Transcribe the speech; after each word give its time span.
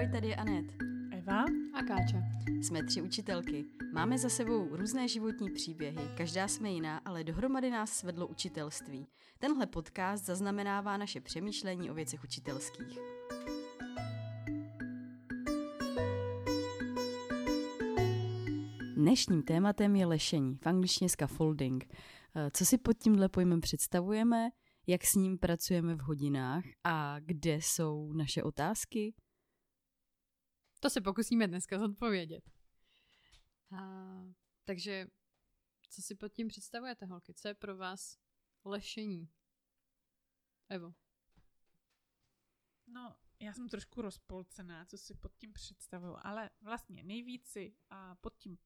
Ahoj, 0.00 0.12
tady 0.12 0.28
je 0.28 0.36
Anet. 0.36 0.66
Eva 1.12 1.44
a 1.74 1.82
Káča. 1.82 2.18
Jsme 2.62 2.84
tři 2.84 3.02
učitelky. 3.02 3.64
Máme 3.92 4.18
za 4.18 4.28
sebou 4.28 4.76
různé 4.76 5.08
životní 5.08 5.50
příběhy, 5.50 6.08
každá 6.16 6.48
jsme 6.48 6.70
jiná, 6.70 6.98
ale 6.98 7.24
dohromady 7.24 7.70
nás 7.70 7.92
svedlo 7.92 8.26
učitelství. 8.26 9.06
Tenhle 9.38 9.66
podcast 9.66 10.24
zaznamenává 10.24 10.96
naše 10.96 11.20
přemýšlení 11.20 11.90
o 11.90 11.94
věcech 11.94 12.24
učitelských. 12.24 12.98
Dnešním 18.96 19.42
tématem 19.42 19.96
je 19.96 20.06
lešení, 20.06 20.58
v 20.62 20.66
angličtině 20.66 21.08
scaffolding. 21.08 21.94
Eh, 22.34 22.50
co 22.52 22.64
si 22.64 22.78
pod 22.78 22.98
tímhle 22.98 23.28
pojmem 23.28 23.60
představujeme, 23.60 24.50
jak 24.86 25.04
s 25.04 25.14
ním 25.14 25.38
pracujeme 25.38 25.94
v 25.94 26.00
hodinách 26.00 26.64
a 26.84 27.16
kde 27.20 27.54
jsou 27.54 28.12
naše 28.12 28.42
otázky? 28.42 29.14
To 30.80 30.90
se 30.90 31.00
pokusíme 31.00 31.48
dneska 31.48 31.78
zodpovědět. 31.78 32.50
A, 33.70 34.22
takže 34.64 35.06
co 35.90 36.02
si 36.02 36.14
pod 36.14 36.28
tím 36.28 36.48
představujete, 36.48 37.06
holky? 37.06 37.34
Co 37.34 37.48
je 37.48 37.54
pro 37.54 37.76
vás 37.76 38.18
lešení? 38.64 39.28
Evo. 40.68 40.94
No, 42.86 43.16
já 43.40 43.52
jsem 43.52 43.68
trošku 43.68 44.02
rozpolcená, 44.02 44.84
co 44.84 44.98
si 44.98 45.14
pod 45.14 45.36
tím 45.36 45.52
představuju, 45.52 46.16
ale 46.22 46.50
vlastně 46.60 47.04
nejvíc 47.04 47.46
si 47.46 47.76
a 47.90 48.14
pod 48.14 48.36
tím 48.36 48.58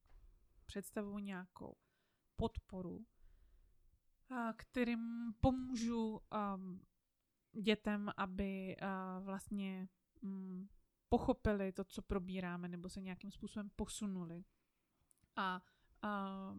představuju 0.67 1.19
nějakou 1.19 1.77
podporu, 2.37 3.07
a 4.29 4.53
kterým 4.53 5.35
pomůžu 5.41 6.21
um, 6.55 6.87
dětem, 7.63 8.11
aby 8.17 8.77
uh, 8.83 9.25
vlastně 9.25 9.89
um, 10.23 10.69
pochopili 11.09 11.73
to, 11.73 11.85
co 11.85 12.03
probíráme, 12.03 12.69
nebo 12.69 12.89
se 12.89 13.01
nějakým 13.01 13.31
způsobem 13.31 13.71
posunuli. 13.77 14.45
A, 15.37 15.63
a 16.03 16.55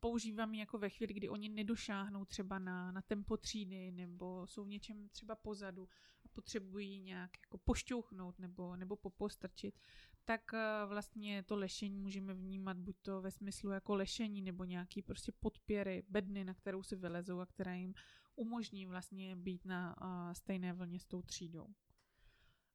používám 0.00 0.54
ji 0.54 0.60
jako 0.60 0.78
ve 0.78 0.90
chvíli, 0.90 1.14
kdy 1.14 1.28
oni 1.28 1.48
nedošáhnou 1.48 2.24
třeba 2.24 2.58
na, 2.58 2.92
na 2.92 3.02
tempo 3.02 3.36
třídy, 3.36 3.90
nebo 3.90 4.46
jsou 4.46 4.64
v 4.64 4.68
něčem 4.68 5.08
třeba 5.08 5.34
pozadu 5.34 5.88
a 6.24 6.28
potřebují 6.28 7.00
nějak 7.00 7.30
jako 7.44 7.58
pošťouchnout 7.58 8.38
nebo, 8.38 8.76
nebo 8.76 8.96
popostrčit, 8.96 9.78
tak 10.24 10.52
uh, 10.52 10.88
vlastně 10.88 11.42
to 11.42 11.56
lešení 11.56 11.98
můžeme 11.98 12.34
vnímat 12.34 12.76
buď 12.76 12.96
to 13.02 13.20
ve 13.20 13.30
smyslu 13.30 13.70
jako 13.70 13.94
lešení, 13.94 14.42
nebo 14.42 14.64
nějaký 14.64 15.02
prostě 15.02 15.32
podpěry, 15.32 16.02
bedny, 16.08 16.44
na 16.44 16.54
kterou 16.54 16.82
si 16.82 16.96
vylezou 16.96 17.40
a 17.40 17.46
které 17.46 17.78
jim 17.78 17.94
umožní 18.36 18.86
vlastně 18.86 19.36
být 19.36 19.64
na 19.64 19.96
uh, 20.00 20.32
stejné 20.32 20.72
vlně 20.72 20.98
s 20.98 21.06
tou 21.06 21.22
třídou. 21.22 21.74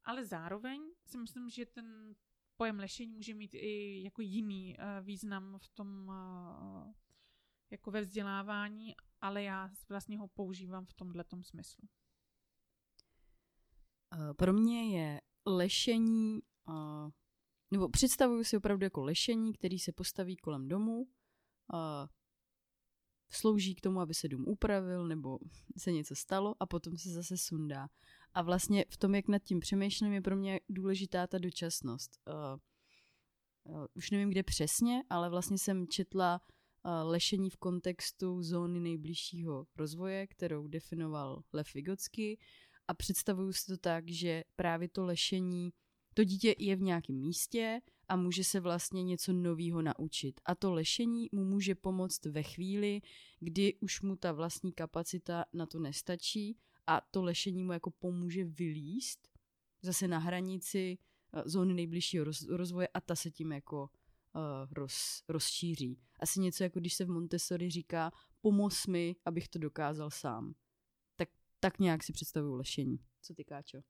Ale 0.04 0.26
zároveň 0.26 0.82
si 1.06 1.18
myslím, 1.18 1.50
že 1.50 1.66
ten 1.66 2.16
pojem 2.58 2.80
lešení 2.80 3.16
může 3.16 3.34
mít 3.34 3.54
i 3.54 4.04
jako 4.04 4.22
jiný 4.22 4.78
uh, 4.78 5.06
význam 5.06 5.58
v 5.60 5.68
tom 5.68 6.08
uh, 6.08 6.94
jako 7.72 7.92
ve 7.92 8.02
vzdělávání, 8.02 8.96
ale 9.22 9.44
já 9.44 9.70
vlastně 9.90 10.18
ho 10.18 10.28
používám 10.28 10.86
v 10.86 10.94
tomhle 10.94 11.24
smyslu. 11.42 11.88
Pro 14.38 14.54
mě 14.54 14.98
je 14.98 15.22
lešení, 15.46 16.40
nebo 17.72 17.90
představuju 17.90 18.44
si 18.44 18.58
opravdu 18.58 18.84
jako 18.84 19.04
lešení, 19.04 19.54
který 19.54 19.80
se 19.80 19.92
postaví 19.92 20.38
kolem 20.38 20.68
domu, 20.68 21.08
slouží 23.32 23.76
k 23.76 23.82
tomu, 23.82 24.00
aby 24.00 24.14
se 24.14 24.28
dům 24.28 24.46
upravil 24.48 25.08
nebo 25.08 25.40
se 25.78 25.92
něco 25.92 26.16
stalo 26.16 26.56
a 26.60 26.66
potom 26.66 26.98
se 26.98 27.10
zase 27.10 27.38
sundá. 27.38 27.90
A 28.34 28.42
vlastně 28.42 28.86
v 28.90 28.98
tom, 28.98 29.16
jak 29.16 29.28
nad 29.28 29.44
tím 29.44 29.60
přemýšlím, 29.60 30.14
je 30.14 30.22
pro 30.22 30.36
mě 30.36 30.60
důležitá 30.70 31.28
ta 31.28 31.38
dočasnost. 31.38 32.20
Uh, 32.28 33.74
uh, 33.76 33.86
už 33.94 34.12
nevím, 34.12 34.30
kde 34.30 34.44
přesně, 34.44 35.04
ale 35.10 35.30
vlastně 35.30 35.58
jsem 35.58 35.88
četla 35.88 36.42
uh, 36.42 36.92
lešení 37.10 37.50
v 37.50 37.58
kontextu 37.58 38.44
zóny 38.44 38.80
nejbližšího 38.80 39.68
rozvoje, 39.76 40.28
kterou 40.28 40.68
definoval 40.68 41.44
Lev 41.54 41.74
Vygotsky 41.74 42.38
a 42.88 42.94
představuju 42.94 43.54
si 43.54 43.66
to 43.66 43.78
tak, 43.78 44.10
že 44.10 44.44
právě 44.56 44.90
to 44.90 45.06
lešení, 45.06 45.74
to 46.14 46.24
dítě 46.24 46.56
je 46.58 46.76
v 46.76 46.82
nějakém 46.82 47.16
místě 47.16 47.82
a 48.08 48.16
může 48.16 48.44
se 48.44 48.60
vlastně 48.60 49.04
něco 49.04 49.34
nového 49.34 49.82
naučit. 49.82 50.42
A 50.46 50.56
to 50.56 50.74
lešení 50.74 51.30
mu 51.32 51.44
může 51.46 51.76
pomoct 51.76 52.26
ve 52.26 52.44
chvíli, 52.44 53.02
kdy 53.40 53.76
už 53.80 54.02
mu 54.02 54.16
ta 54.16 54.32
vlastní 54.32 54.72
kapacita 54.72 55.46
na 55.54 55.66
to 55.66 55.80
nestačí 55.80 56.58
a 56.90 57.02
to 57.02 57.24
lešení 57.24 57.64
mu 57.64 57.72
jako 57.72 57.92
pomůže 57.92 58.46
vylíst 58.46 59.30
zase 59.82 60.08
na 60.08 60.18
hranici 60.18 60.98
uh, 61.34 61.42
zóny 61.46 61.74
nejbližšího 61.74 62.26
roz, 62.26 62.48
rozvoje 62.48 62.88
a 62.88 63.02
ta 63.02 63.16
se 63.16 63.32
tím 63.32 63.52
jako 63.52 63.90
uh, 64.36 64.72
roz, 64.72 65.24
rozšíří. 65.28 66.00
Asi 66.20 66.40
něco 66.40 66.64
jako 66.64 66.80
když 66.80 66.94
se 66.94 67.06
v 67.06 67.10
Montessori 67.10 67.70
říká 67.70 68.12
pomoz 68.42 68.88
mi, 68.88 69.16
abych 69.26 69.48
to 69.48 69.60
dokázal 69.60 70.10
sám. 70.10 70.56
Tak, 71.16 71.30
tak 71.60 71.80
nějak 71.80 72.04
si 72.04 72.14
představuju 72.14 72.54
lešení. 72.56 73.00
Co 73.22 73.34
ty, 73.34 73.44
Káčo? 73.44 73.82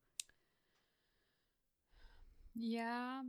Já 2.56 3.22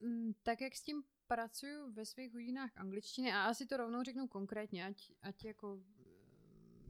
mm, 0.00 0.32
tak, 0.42 0.60
jak 0.60 0.74
s 0.76 0.82
tím 0.82 1.02
pracuju 1.26 1.92
ve 1.92 2.06
svých 2.06 2.32
hodinách 2.32 2.70
angličtiny 2.76 3.32
a 3.32 3.42
asi 3.42 3.66
to 3.66 3.76
rovnou 3.76 4.02
řeknu 4.02 4.28
konkrétně, 4.28 4.86
ať, 4.86 5.12
ať 5.22 5.44
jako 5.44 5.82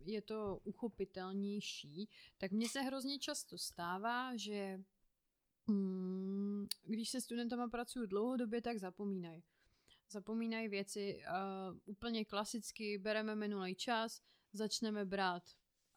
je 0.08 0.22
to 0.22 0.60
uchopitelnější, 0.64 2.08
tak 2.38 2.52
mně 2.52 2.68
se 2.68 2.80
hrozně 2.80 3.18
často 3.18 3.58
stává, 3.58 4.36
že 4.36 4.80
mm, 5.66 6.66
když 6.84 7.10
se 7.10 7.20
studentama 7.20 7.68
pracuju 7.68 8.06
dlouhodobě, 8.06 8.62
tak 8.62 8.78
zapomínají. 8.78 9.42
Zapomínají 10.10 10.68
věci 10.68 11.22
uh, 11.22 11.78
úplně 11.84 12.24
klasicky, 12.24 12.98
bereme 12.98 13.34
minulý 13.34 13.74
čas, 13.74 14.22
začneme 14.52 15.04
brát, 15.04 15.42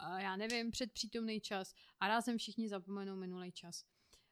uh, 0.03 0.17
já 0.17 0.35
nevím, 0.35 0.71
předpřítomný 0.71 1.41
čas 1.41 1.73
a 1.99 2.07
rázem 2.07 2.37
všichni 2.37 2.69
zapomenou 2.69 3.15
minulý 3.15 3.51
čas. 3.51 3.85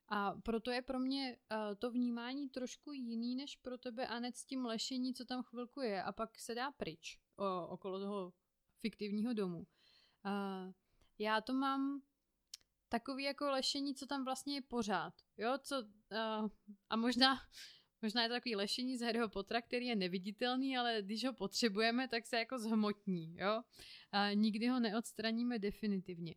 A 0.08 0.34
proto 0.34 0.72
je 0.72 0.82
pro 0.82 1.00
mě 1.00 1.38
uh, 1.52 1.76
to 1.76 1.92
vnímání 1.92 2.50
trošku 2.50 2.94
jiný 2.94 3.36
než 3.36 3.56
pro 3.56 3.78
tebe, 3.78 4.08
Anet, 4.08 4.38
s 4.38 4.46
tím 4.46 4.66
lešení, 4.66 5.14
co 5.14 5.26
tam 5.26 5.44
chvilku 5.44 5.82
je 5.82 6.04
a 6.04 6.12
pak 6.12 6.40
se 6.40 6.56
dá 6.56 6.72
pryč 6.72 7.20
o, 7.40 7.68
okolo 7.68 8.00
toho 8.00 8.34
fiktivního 8.82 9.34
domu. 9.34 9.58
Uh, 10.26 10.74
já 11.20 11.42
to 11.42 11.54
mám 11.54 12.02
takový 12.90 13.24
jako 13.24 13.52
lešení, 13.52 13.96
co 13.96 14.06
tam 14.06 14.26
vlastně 14.26 14.56
je 14.56 14.62
pořád. 14.62 15.14
Jo, 15.38 15.58
co, 15.62 15.80
uh, 15.80 16.50
a 16.90 16.96
možná, 16.96 17.42
možná 18.02 18.24
je 18.24 18.30
to 18.30 18.36
takový 18.36 18.56
lešení 18.56 18.98
z 18.98 19.02
Harryho 19.02 19.30
Pottera, 19.30 19.62
který 19.62 19.86
je 19.86 19.96
neviditelný, 19.96 20.78
ale 20.78 21.02
když 21.02 21.26
ho 21.26 21.34
potřebujeme, 21.34 22.08
tak 22.08 22.26
se 22.26 22.38
jako 22.38 22.60
zhmotní. 22.60 23.38
Jo? 23.38 23.62
Uh, 24.14 24.36
nikdy 24.36 24.68
ho 24.68 24.80
neodstraníme 24.80 25.60
definitivně. 25.60 26.36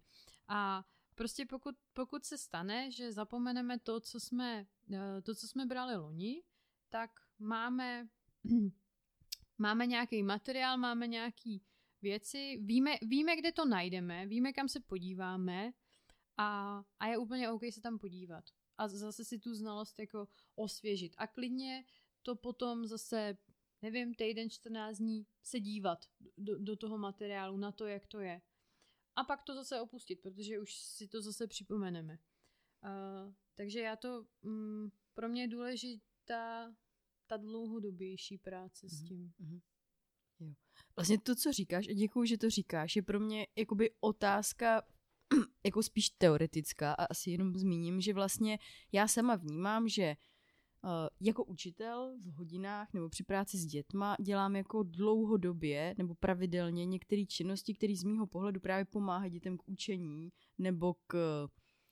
A 0.49 0.85
prostě 1.15 1.47
pokud, 1.47 1.75
pokud 1.93 2.25
se 2.25 2.39
stane, 2.39 2.91
že 2.91 3.13
zapomeneme 3.13 3.79
to, 3.79 4.01
co 4.01 4.21
jsme, 4.21 4.67
uh, 4.89 4.97
to, 5.23 5.35
co 5.35 5.49
jsme 5.49 5.67
brali 5.67 5.97
loni, 5.97 6.43
tak 6.91 7.11
máme, 7.39 8.09
máme 9.59 9.87
nějaký 9.87 10.23
materiál, 10.23 10.79
máme 10.79 11.07
nějaký 11.07 11.63
věci, 12.03 12.59
víme, 12.61 12.97
víme, 13.03 13.37
kde 13.37 13.53
to 13.53 13.65
najdeme, 13.65 14.27
víme, 14.27 14.53
kam 14.53 14.69
se 14.69 14.81
podíváme 14.81 15.73
a, 16.37 16.83
a 16.99 17.07
je 17.07 17.19
úplně 17.19 17.51
OK 17.51 17.63
se 17.71 17.81
tam 17.81 17.99
podívat. 17.99 18.45
A 18.79 18.89
zase 18.89 19.25
si 19.25 19.39
tu 19.39 19.55
znalost 19.55 19.99
jako 19.99 20.29
osvěžit. 20.55 21.15
A 21.19 21.27
klidně 21.27 21.85
to 22.23 22.37
potom 22.37 22.87
zase, 22.87 23.37
nevím, 23.83 24.15
týden, 24.15 24.51
14 24.51 24.97
dní 24.97 25.27
se 25.43 25.61
dívat 25.61 26.07
do, 26.39 26.59
do 26.59 26.77
toho 26.77 26.99
materiálu, 26.99 27.57
na 27.57 27.73
to, 27.73 27.87
jak 27.87 28.07
to 28.07 28.21
je. 28.21 28.43
A 29.17 29.25
pak 29.25 29.43
to 29.43 29.55
zase 29.55 29.81
opustit, 29.81 30.21
protože 30.21 30.59
už 30.59 30.75
si 30.75 31.09
to 31.09 31.23
zase 31.23 31.47
připomeneme. 31.47 32.19
Uh, 32.85 33.33
takže 33.55 33.81
já 33.81 33.97
to, 33.97 34.27
um, 34.43 34.93
pro 35.15 35.29
mě 35.29 35.43
je 35.43 35.49
důležitá 35.49 36.75
ta 37.27 37.37
dlouhodobější 37.37 38.39
práce 38.39 38.89
s 38.89 39.01
mhm, 39.01 39.09
tím. 39.09 39.33
Mm-hmm. 39.41 39.61
Jo. 40.41 40.53
Vlastně 40.97 41.19
to, 41.19 41.35
co 41.35 41.53
říkáš, 41.53 41.89
a 41.89 41.93
děkuji, 41.93 42.25
že 42.25 42.39
to 42.39 42.51
říkáš, 42.51 42.97
je 42.97 43.03
pro 43.03 43.21
mě 43.21 43.47
jakoby 43.57 43.91
otázka 44.01 44.83
jako 45.65 45.83
spíš 45.83 46.11
teoretická 46.11 46.93
a 46.93 47.05
asi 47.05 47.31
jenom 47.31 47.57
zmíním, 47.57 48.01
že 48.01 48.15
vlastně 48.15 48.59
já 48.93 49.09
sama 49.09 49.37
vnímám, 49.37 49.89
že 49.89 50.17
uh, 50.85 50.91
jako 51.21 51.45
učitel 51.45 52.19
v 52.25 52.33
hodinách 52.33 52.93
nebo 52.93 53.09
při 53.09 53.25
práci 53.25 53.59
s 53.59 53.67
dětma 53.67 54.17
dělám 54.21 54.57
jako 54.57 54.83
dlouhodobě 54.83 55.95
nebo 55.99 56.15
pravidelně 56.15 56.87
některé 56.87 57.25
činnosti, 57.27 57.75
které 57.75 57.97
z 57.97 58.05
mýho 58.05 58.27
pohledu 58.27 58.61
právě 58.61 58.85
pomáhají 58.85 59.31
dětem 59.31 59.59
k 59.59 59.69
učení 59.69 60.33
nebo 60.59 60.95
k 61.07 61.45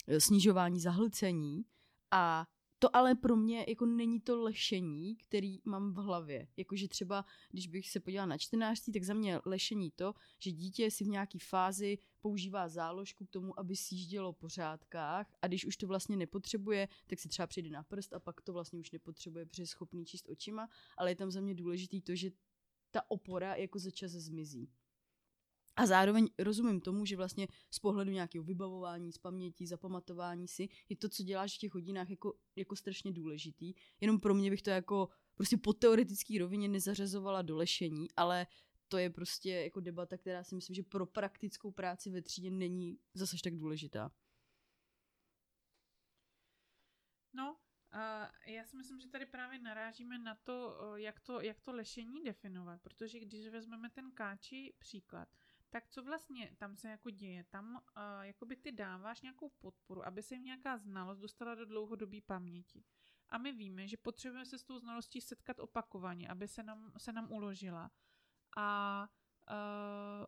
uh, 0.09 0.19
snižování 0.19 0.81
zahlcení 0.81 1.65
a 2.11 2.47
to 2.81 2.97
ale 2.97 3.15
pro 3.15 3.37
mě 3.37 3.65
jako 3.69 3.87
není 3.87 4.21
to 4.21 4.43
lešení, 4.43 5.17
který 5.17 5.59
mám 5.65 5.93
v 5.93 5.97
hlavě. 5.97 6.49
Jakože 6.57 6.89
třeba, 6.89 7.25
když 7.51 7.67
bych 7.67 7.91
se 7.91 8.01
podívala 8.01 8.27
na 8.27 8.39
čtenářství, 8.39 8.93
tak 8.93 9.03
za 9.03 9.15
mě 9.15 9.41
lešení 9.45 9.91
to, 9.91 10.15
že 10.39 10.51
dítě 10.51 10.91
si 10.91 11.05
v 11.05 11.09
nějaké 11.09 11.39
fázi 11.39 11.99
používá 12.21 12.69
záložku 12.69 13.27
k 13.27 13.31
tomu, 13.31 13.61
aby 13.61 13.77
sjíždělo 13.77 14.33
po 14.33 14.49
řádkách 14.49 15.35
a 15.43 15.47
když 15.47 15.67
už 15.67 15.77
to 15.77 15.87
vlastně 15.87 16.17
nepotřebuje, 16.17 16.89
tak 17.07 17.19
si 17.19 17.29
třeba 17.29 17.47
přijde 17.47 17.71
na 17.71 17.83
prst 17.83 18.13
a 18.13 18.21
pak 18.21 18.41
to 18.41 18.53
vlastně 18.53 18.79
už 18.79 18.91
nepotřebuje, 18.91 19.47
protože 19.47 19.63
je 19.63 19.67
schopný 19.67 20.07
číst 20.07 20.29
očima, 20.29 20.69
ale 20.97 21.11
je 21.11 21.17
tam 21.17 21.31
za 21.31 21.41
mě 21.41 21.55
důležitý 21.55 22.01
to, 22.01 22.15
že 22.15 22.31
ta 22.91 23.11
opora 23.11 23.55
jako 23.55 23.79
za 23.79 23.91
čas 23.91 24.11
zmizí. 24.11 24.71
A 25.77 25.87
zároveň 25.87 26.29
rozumím 26.39 26.81
tomu, 26.81 27.07
že 27.07 27.17
vlastně 27.17 27.49
z 27.71 27.79
pohledu 27.79 28.11
nějakého 28.11 28.45
vybavování, 28.45 29.13
z 29.13 29.19
paměti, 29.19 29.67
zapamatování 29.67 30.49
si, 30.49 30.69
je 30.89 30.97
to, 30.97 31.09
co 31.09 31.23
děláš 31.23 31.57
v 31.57 31.59
těch 31.59 31.75
hodinách, 31.75 32.11
jako, 32.11 32.35
jako 32.57 32.77
strašně 32.77 33.13
důležitý. 33.13 33.75
Jenom 34.01 34.21
pro 34.21 34.35
mě 34.35 34.51
bych 34.51 34.63
to 34.63 34.71
jako 34.71 35.09
prostě 35.35 35.57
po 35.57 35.73
teoretické 35.73 36.39
rovině 36.39 36.69
nezařazovala 36.69 37.43
do 37.43 37.57
lešení, 37.57 38.09
ale 38.17 38.47
to 38.89 38.99
je 38.99 39.11
prostě 39.11 39.51
jako 39.51 39.81
debata, 39.81 40.17
která 40.17 40.45
si 40.45 40.55
myslím, 40.55 40.75
že 40.75 40.83
pro 40.83 41.07
praktickou 41.07 41.71
práci 41.71 42.11
ve 42.11 42.23
třídě 42.23 42.51
není 42.51 42.99
zase 43.15 43.37
tak 43.45 43.57
důležitá. 43.57 44.11
No, 47.33 47.57
uh, 47.95 48.53
já 48.53 48.65
si 48.65 48.77
myslím, 48.77 49.01
že 49.01 49.09
tady 49.09 49.27
právě 49.27 49.59
narážíme 49.59 50.19
na 50.19 50.35
to, 50.35 50.77
jak 50.97 51.21
to, 51.21 51.41
jak 51.41 51.61
to 51.61 51.73
lešení 51.73 52.23
definovat, 52.23 52.81
protože 52.83 53.21
když 53.21 53.49
vezmeme 53.49 53.91
ten 53.91 54.13
káči 54.13 54.75
příklad, 54.79 55.29
tak 55.71 55.89
co 55.89 56.03
vlastně 56.03 56.57
tam 56.59 56.77
se 56.77 56.89
jako 56.89 57.11
děje? 57.11 57.45
Tam 57.45 57.75
uh, 57.75 58.03
jakoby 58.23 58.57
ty 58.57 58.73
dáváš 58.73 59.21
nějakou 59.21 59.49
podporu, 59.49 60.07
aby 60.07 60.23
se 60.23 60.35
jim 60.35 60.45
nějaká 60.45 60.79
znalost 60.79 61.19
dostala 61.19 61.55
do 61.55 61.65
dlouhodobé 61.67 62.21
paměti. 62.27 62.85
A 63.29 63.39
my 63.39 63.53
víme, 63.53 63.89
že 63.89 63.97
potřebujeme 63.97 64.47
se 64.47 64.59
s 64.59 64.65
tou 64.65 64.79
znalostí 64.79 65.21
setkat 65.21 65.59
opakovaně, 65.59 66.29
aby 66.29 66.49
se 66.49 66.63
nám, 66.63 66.93
se 66.99 67.13
nám 67.13 67.33
uložila. 67.33 67.91
A 68.57 69.09
uh, 69.51 70.27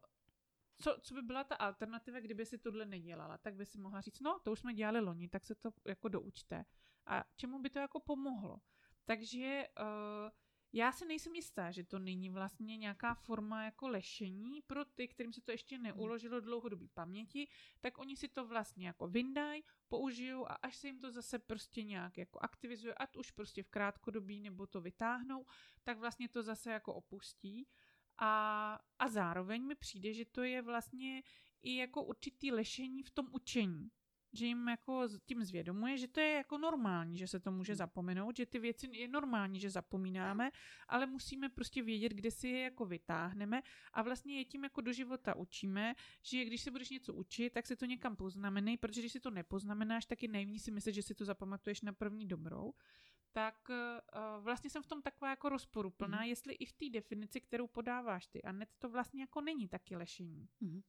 co, 0.77 0.97
co 1.01 1.15
by 1.15 1.23
byla 1.23 1.45
ta 1.45 1.57
alternativa, 1.57 2.21
kdyby 2.21 2.47
si 2.47 2.59
tohle 2.59 2.87
nedělala? 2.87 3.39
Tak 3.39 3.55
by 3.55 3.67
si 3.67 3.79
mohla 3.79 4.01
říct, 4.01 4.21
no, 4.21 4.41
to 4.41 4.53
už 4.53 4.61
jsme 4.61 4.75
dělali 4.75 5.01
loni, 5.01 5.29
tak 5.29 5.45
se 5.45 5.55
to 5.55 5.71
jako 5.87 6.09
doučte. 6.09 6.65
A 7.07 7.25
čemu 7.37 7.59
by 7.59 7.71
to 7.71 7.79
jako 7.79 8.01
pomohlo? 8.01 8.61
Takže 9.05 9.67
uh, 9.81 10.31
já 10.73 10.93
si 10.93 11.07
nejsem 11.07 11.35
jistá, 11.35 11.71
že 11.71 11.85
to 11.85 11.99
není 11.99 12.31
vlastně 12.31 12.77
nějaká 12.77 13.15
forma 13.15 13.65
jako 13.65 13.89
lešení 13.89 14.63
pro 14.63 14.85
ty, 14.85 15.09
kterým 15.09 15.33
se 15.33 15.41
to 15.41 15.51
ještě 15.51 15.75
hmm. 15.75 15.85
neuložilo 15.85 16.41
dlouhodobý 16.41 16.89
paměti, 16.89 17.49
tak 17.81 17.99
oni 17.99 18.17
si 18.17 18.29
to 18.29 18.47
vlastně 18.47 18.87
jako 18.87 19.09
vyndají, 19.09 19.65
použijou 19.89 20.51
a 20.51 20.55
až 20.55 20.77
se 20.77 20.87
jim 20.87 21.01
to 21.01 21.11
zase 21.11 21.39
prostě 21.39 21.83
nějak 21.83 22.19
jako 22.19 22.39
aktivizuje, 22.39 22.95
ať 22.95 23.17
už 23.17 23.31
prostě 23.31 23.63
v 23.63 23.69
krátkodobí 23.69 24.41
nebo 24.41 24.67
to 24.67 24.81
vytáhnou, 24.81 25.47
tak 25.83 25.99
vlastně 25.99 26.29
to 26.29 26.43
zase 26.43 26.73
jako 26.73 26.95
opustí. 26.95 27.69
A, 28.19 28.79
a 28.99 29.09
zároveň 29.09 29.67
mi 29.67 29.75
přijde, 29.75 30.13
že 30.13 30.25
to 30.25 30.43
je 30.43 30.63
vlastně 30.63 31.23
i 31.63 31.77
jako 31.77 32.05
určitý 32.05 32.53
lešení 32.53 33.03
v 33.03 33.11
tom 33.11 33.29
učení 33.33 33.91
že 34.33 34.47
jim 34.47 34.69
jako 34.69 35.09
tím 35.27 35.45
zvědomuje, 35.45 35.99
že 35.99 36.09
to 36.09 36.21
je 36.21 36.33
jako 36.33 36.59
normální, 36.59 37.19
že 37.19 37.27
se 37.27 37.41
to 37.41 37.53
může 37.53 37.73
hmm. 37.73 37.79
zapomenout, 37.79 38.37
že 38.37 38.47
ty 38.47 38.59
věci 38.59 38.89
je 38.93 39.09
normální, 39.09 39.61
že 39.61 39.71
zapomínáme, 39.71 40.51
ale 40.89 41.07
musíme 41.07 41.49
prostě 41.49 41.83
vědět, 41.83 42.13
kde 42.13 42.31
si 42.31 42.49
je 42.49 42.61
jako 42.61 42.87
vytáhneme 42.87 43.63
a 43.93 44.03
vlastně 44.03 44.39
je 44.39 44.45
tím 44.45 44.65
jako 44.65 44.81
do 44.81 44.93
života 44.93 45.37
učíme, 45.37 45.95
že 46.23 46.45
když 46.45 46.61
se 46.61 46.71
budeš 46.71 46.91
něco 46.91 47.15
učit, 47.15 47.53
tak 47.53 47.67
si 47.67 47.77
to 47.77 47.85
někam 47.85 48.17
poznamenej, 48.17 48.77
protože 48.77 49.01
když 49.01 49.13
si 49.13 49.21
to 49.21 49.31
nepoznamenáš, 49.31 50.07
tak 50.07 50.23
je 50.23 50.29
naivní 50.29 50.59
si 50.59 50.71
myslet, 50.71 50.93
že 50.93 51.03
si 51.03 51.15
to 51.15 51.25
zapamatuješ 51.25 51.81
na 51.81 51.93
první 51.93 52.27
dobrou 52.27 52.73
tak 53.33 53.69
uh, 53.69 54.45
vlastně 54.45 54.71
jsem 54.71 54.83
v 54.83 54.87
tom 54.87 55.03
taková 55.03 55.31
jako 55.31 55.49
rozporuplná, 55.49 56.19
mm. 56.19 56.25
jestli 56.25 56.55
i 56.55 56.67
v 56.67 56.73
té 56.73 56.91
definici, 56.91 57.41
kterou 57.41 57.67
podáváš 57.67 58.27
ty, 58.27 58.43
a 58.43 58.53
net 58.53 58.69
to 58.79 58.89
vlastně 58.89 59.21
jako 59.21 59.41
není 59.41 59.69
taky 59.69 59.97
lešení. 59.97 60.49
Mm. 60.61 60.81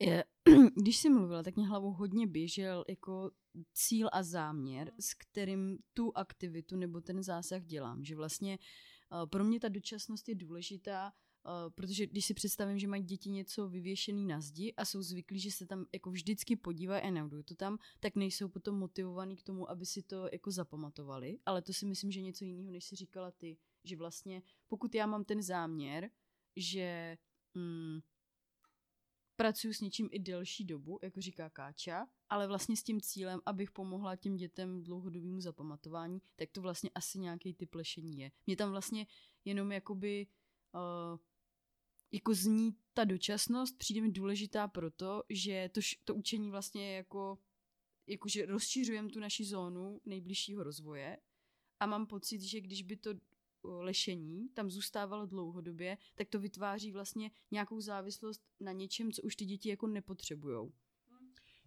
Je, 0.00 0.24
když 0.76 0.96
jsi 0.96 1.10
mluvila, 1.10 1.42
tak 1.42 1.56
mě 1.56 1.68
hlavou 1.68 1.92
hodně 1.92 2.26
běžel 2.26 2.84
jako 2.88 3.30
cíl 3.72 4.08
a 4.12 4.22
záměr, 4.22 4.92
s 5.00 5.14
kterým 5.14 5.78
tu 5.94 6.16
aktivitu 6.16 6.76
nebo 6.76 7.00
ten 7.00 7.22
zásah 7.22 7.64
dělám. 7.64 8.04
Že 8.04 8.16
vlastně 8.16 8.58
uh, 9.12 9.26
pro 9.26 9.44
mě 9.44 9.60
ta 9.60 9.68
dočasnost 9.68 10.28
je 10.28 10.34
důležitá, 10.34 11.12
Uh, 11.44 11.70
protože 11.70 12.06
když 12.06 12.24
si 12.24 12.34
představím, 12.34 12.78
že 12.78 12.88
mají 12.88 13.02
děti 13.02 13.30
něco 13.30 13.68
vyvěšený 13.68 14.26
na 14.26 14.40
zdi 14.40 14.74
a 14.76 14.84
jsou 14.84 15.02
zvyklí, 15.02 15.40
že 15.40 15.50
se 15.50 15.66
tam 15.66 15.86
jako 15.92 16.10
vždycky 16.10 16.56
podívají 16.56 17.02
a 17.02 17.10
neudují 17.10 17.44
to 17.44 17.54
tam, 17.54 17.78
tak 18.00 18.16
nejsou 18.16 18.48
potom 18.48 18.78
motivovaní 18.78 19.36
k 19.36 19.42
tomu, 19.42 19.70
aby 19.70 19.86
si 19.86 20.02
to 20.02 20.28
jako 20.32 20.50
zapamatovali. 20.50 21.38
Ale 21.46 21.62
to 21.62 21.72
si 21.72 21.86
myslím, 21.86 22.10
že 22.10 22.20
něco 22.20 22.44
jiného, 22.44 22.70
než 22.70 22.84
si 22.84 22.96
říkala 22.96 23.30
ty. 23.30 23.56
Že 23.84 23.96
vlastně, 23.96 24.42
pokud 24.68 24.94
já 24.94 25.06
mám 25.06 25.24
ten 25.24 25.42
záměr, 25.42 26.10
že 26.56 27.18
mm, 27.54 28.00
pracuji 29.40 29.74
s 29.74 29.80
něčím 29.80 30.08
i 30.12 30.18
delší 30.18 30.64
dobu, 30.64 30.98
jako 31.02 31.20
říká 31.20 31.50
Káča, 31.50 32.06
ale 32.28 32.46
vlastně 32.46 32.76
s 32.76 32.82
tím 32.82 33.00
cílem, 33.00 33.40
abych 33.46 33.70
pomohla 33.70 34.16
těm 34.16 34.36
dětem 34.36 34.82
dlouhodobému 34.82 35.40
zapamatování, 35.40 36.22
tak 36.36 36.50
to 36.50 36.62
vlastně 36.62 36.90
asi 36.94 37.18
nějaký 37.18 37.54
typ 37.54 37.74
lešení 37.74 38.20
je. 38.20 38.30
Mě 38.46 38.56
tam 38.56 38.70
vlastně 38.70 39.06
jenom 39.44 39.72
jakoby 39.72 40.26
uh, 40.74 41.18
jako 42.12 42.34
zní 42.34 42.76
ta 42.94 43.04
dočasnost, 43.04 43.78
přijde 43.78 44.00
mi 44.00 44.10
důležitá 44.12 44.68
proto, 44.68 45.22
že 45.28 45.70
to, 45.72 45.80
to 46.04 46.14
učení 46.14 46.50
vlastně 46.50 46.96
jako, 46.96 47.38
jakože 48.06 48.46
rozšiřujeme 48.46 49.08
tu 49.08 49.20
naši 49.20 49.44
zónu 49.44 50.00
nejbližšího 50.04 50.62
rozvoje 50.62 51.18
a 51.80 51.86
mám 51.86 52.06
pocit, 52.06 52.40
že 52.40 52.60
když 52.60 52.82
by 52.82 52.96
to 52.96 53.10
lešení 53.62 54.48
tam 54.48 54.70
zůstávalo 54.70 55.26
dlouhodobě, 55.26 55.98
tak 56.14 56.28
to 56.28 56.40
vytváří 56.40 56.92
vlastně 56.92 57.30
nějakou 57.50 57.80
závislost 57.80 58.42
na 58.60 58.72
něčem, 58.72 59.12
co 59.12 59.22
už 59.22 59.36
ty 59.36 59.44
děti 59.44 59.68
jako 59.68 59.86
nepotřebujou. 59.86 60.72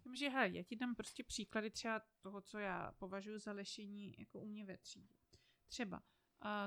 Vím, 0.04 0.16
že 0.16 0.28
hele, 0.28 0.50
já 0.50 0.62
ti 0.62 0.76
dám 0.76 0.94
prostě 0.94 1.24
příklady 1.24 1.70
třeba 1.70 2.02
toho, 2.20 2.40
co 2.40 2.58
já 2.58 2.92
považuji 2.92 3.38
za 3.38 3.52
lešení 3.52 4.14
jako 4.18 4.40
u 4.40 4.46
mě 4.46 4.64
ve 4.64 4.78
třídě. 4.78 5.14
Třeba, 5.68 6.02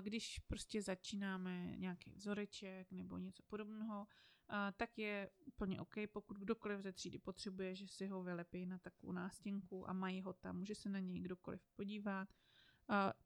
když 0.01 0.39
prostě 0.39 0.81
začínáme 0.81 1.77
nějaký 1.77 2.11
vzoreček 2.11 2.91
nebo 2.91 3.17
něco 3.17 3.43
podobného, 3.43 4.07
tak 4.77 4.97
je 4.97 5.29
úplně 5.45 5.81
OK, 5.81 5.95
pokud 6.11 6.37
kdokoliv 6.37 6.79
ze 6.81 6.91
třídy 6.91 7.19
potřebuje, 7.19 7.75
že 7.75 7.87
si 7.87 8.07
ho 8.07 8.23
vylepí 8.23 8.65
na 8.65 8.79
takovou 8.79 9.11
nástěnku 9.11 9.89
a 9.89 9.93
mají 9.93 10.21
ho 10.21 10.33
tam, 10.33 10.57
může 10.57 10.75
se 10.75 10.89
na 10.89 10.99
něj 10.99 11.19
kdokoliv 11.19 11.61
podívat 11.75 12.29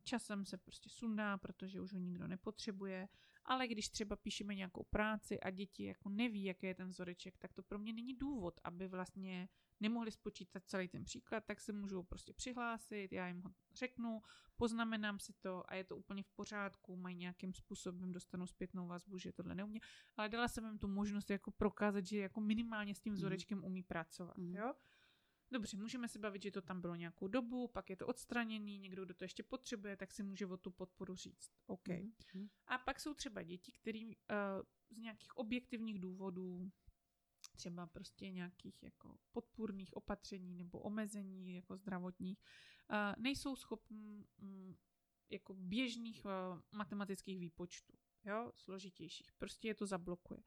Časem 0.03 0.45
se 0.45 0.57
prostě 0.57 0.89
sundá, 0.89 1.37
protože 1.37 1.81
už 1.81 1.93
ho 1.93 1.99
nikdo 1.99 2.27
nepotřebuje, 2.27 3.09
ale 3.45 3.67
když 3.67 3.89
třeba 3.89 4.15
píšeme 4.15 4.55
nějakou 4.55 4.83
práci 4.83 5.39
a 5.39 5.49
děti 5.49 5.83
jako 5.83 6.09
neví, 6.09 6.43
jaký 6.43 6.65
je 6.65 6.75
ten 6.75 6.89
vzoreček, 6.89 7.37
tak 7.37 7.53
to 7.53 7.63
pro 7.63 7.79
mě 7.79 7.93
není 7.93 8.13
důvod, 8.13 8.59
aby 8.63 8.87
vlastně 8.87 9.49
nemohli 9.79 10.11
spočítat 10.11 10.63
celý 10.65 10.87
ten 10.87 11.03
příklad, 11.03 11.43
tak 11.45 11.59
se 11.61 11.73
můžou 11.73 12.03
prostě 12.03 12.33
přihlásit, 12.33 13.11
já 13.11 13.27
jim 13.27 13.41
ho 13.41 13.51
řeknu, 13.73 14.21
poznamenám 14.55 15.19
si 15.19 15.33
to 15.33 15.71
a 15.71 15.75
je 15.75 15.83
to 15.83 15.97
úplně 15.97 16.23
v 16.23 16.29
pořádku, 16.29 16.95
mají 16.95 17.15
nějakým 17.15 17.53
způsobem, 17.53 18.11
dostanou 18.11 18.47
zpětnou 18.47 18.87
vazbu, 18.87 19.17
že 19.17 19.31
tohle 19.31 19.55
neumí, 19.55 19.81
ale 20.17 20.29
dala 20.29 20.47
jsem 20.47 20.65
jim 20.65 20.77
tu 20.77 20.87
možnost 20.87 21.29
jako 21.29 21.51
prokázat, 21.51 22.05
že 22.05 22.17
jako 22.17 22.41
minimálně 22.41 22.95
s 22.95 22.99
tím 22.99 23.13
mhm. 23.13 23.17
vzorečkem 23.17 23.63
umí 23.63 23.83
pracovat, 23.83 24.37
mm. 24.37 24.55
jo. 24.55 24.73
Dobře, 25.51 25.77
můžeme 25.77 26.07
se 26.07 26.19
bavit, 26.19 26.43
že 26.43 26.51
to 26.51 26.61
tam 26.61 26.81
bylo 26.81 26.95
nějakou 26.95 27.27
dobu, 27.27 27.67
pak 27.67 27.89
je 27.89 27.95
to 27.95 28.07
odstraněný, 28.07 28.79
někdo, 28.79 29.05
kdo 29.05 29.13
to 29.13 29.23
ještě 29.23 29.43
potřebuje, 29.43 29.97
tak 29.97 30.11
si 30.11 30.23
může 30.23 30.45
o 30.45 30.57
tu 30.57 30.71
podporu 30.71 31.15
říct. 31.15 31.51
OK. 31.65 31.87
Mm-hmm. 31.87 32.49
A 32.67 32.77
pak 32.77 32.99
jsou 32.99 33.13
třeba 33.13 33.43
děti, 33.43 33.71
které 33.71 33.99
uh, 33.99 34.61
z 34.89 34.97
nějakých 34.97 35.37
objektivních 35.37 35.99
důvodů, 35.99 36.71
třeba 37.51 37.87
prostě 37.87 38.31
nějakých 38.31 38.83
jako 38.83 39.17
podpůrných 39.31 39.93
opatření 39.93 40.57
nebo 40.57 40.79
omezení 40.79 41.55
jako 41.55 41.77
zdravotních, 41.77 42.39
uh, 42.91 43.23
nejsou 43.23 43.55
schopní 43.55 44.25
um, 44.41 44.77
jako 45.29 45.53
běžných 45.53 46.25
uh, 46.25 46.31
matematických 46.71 47.39
výpočtů, 47.39 47.93
jo, 48.25 48.51
složitějších. 48.55 49.31
Prostě 49.33 49.67
je 49.67 49.75
to 49.75 49.85
zablokuje 49.85 50.43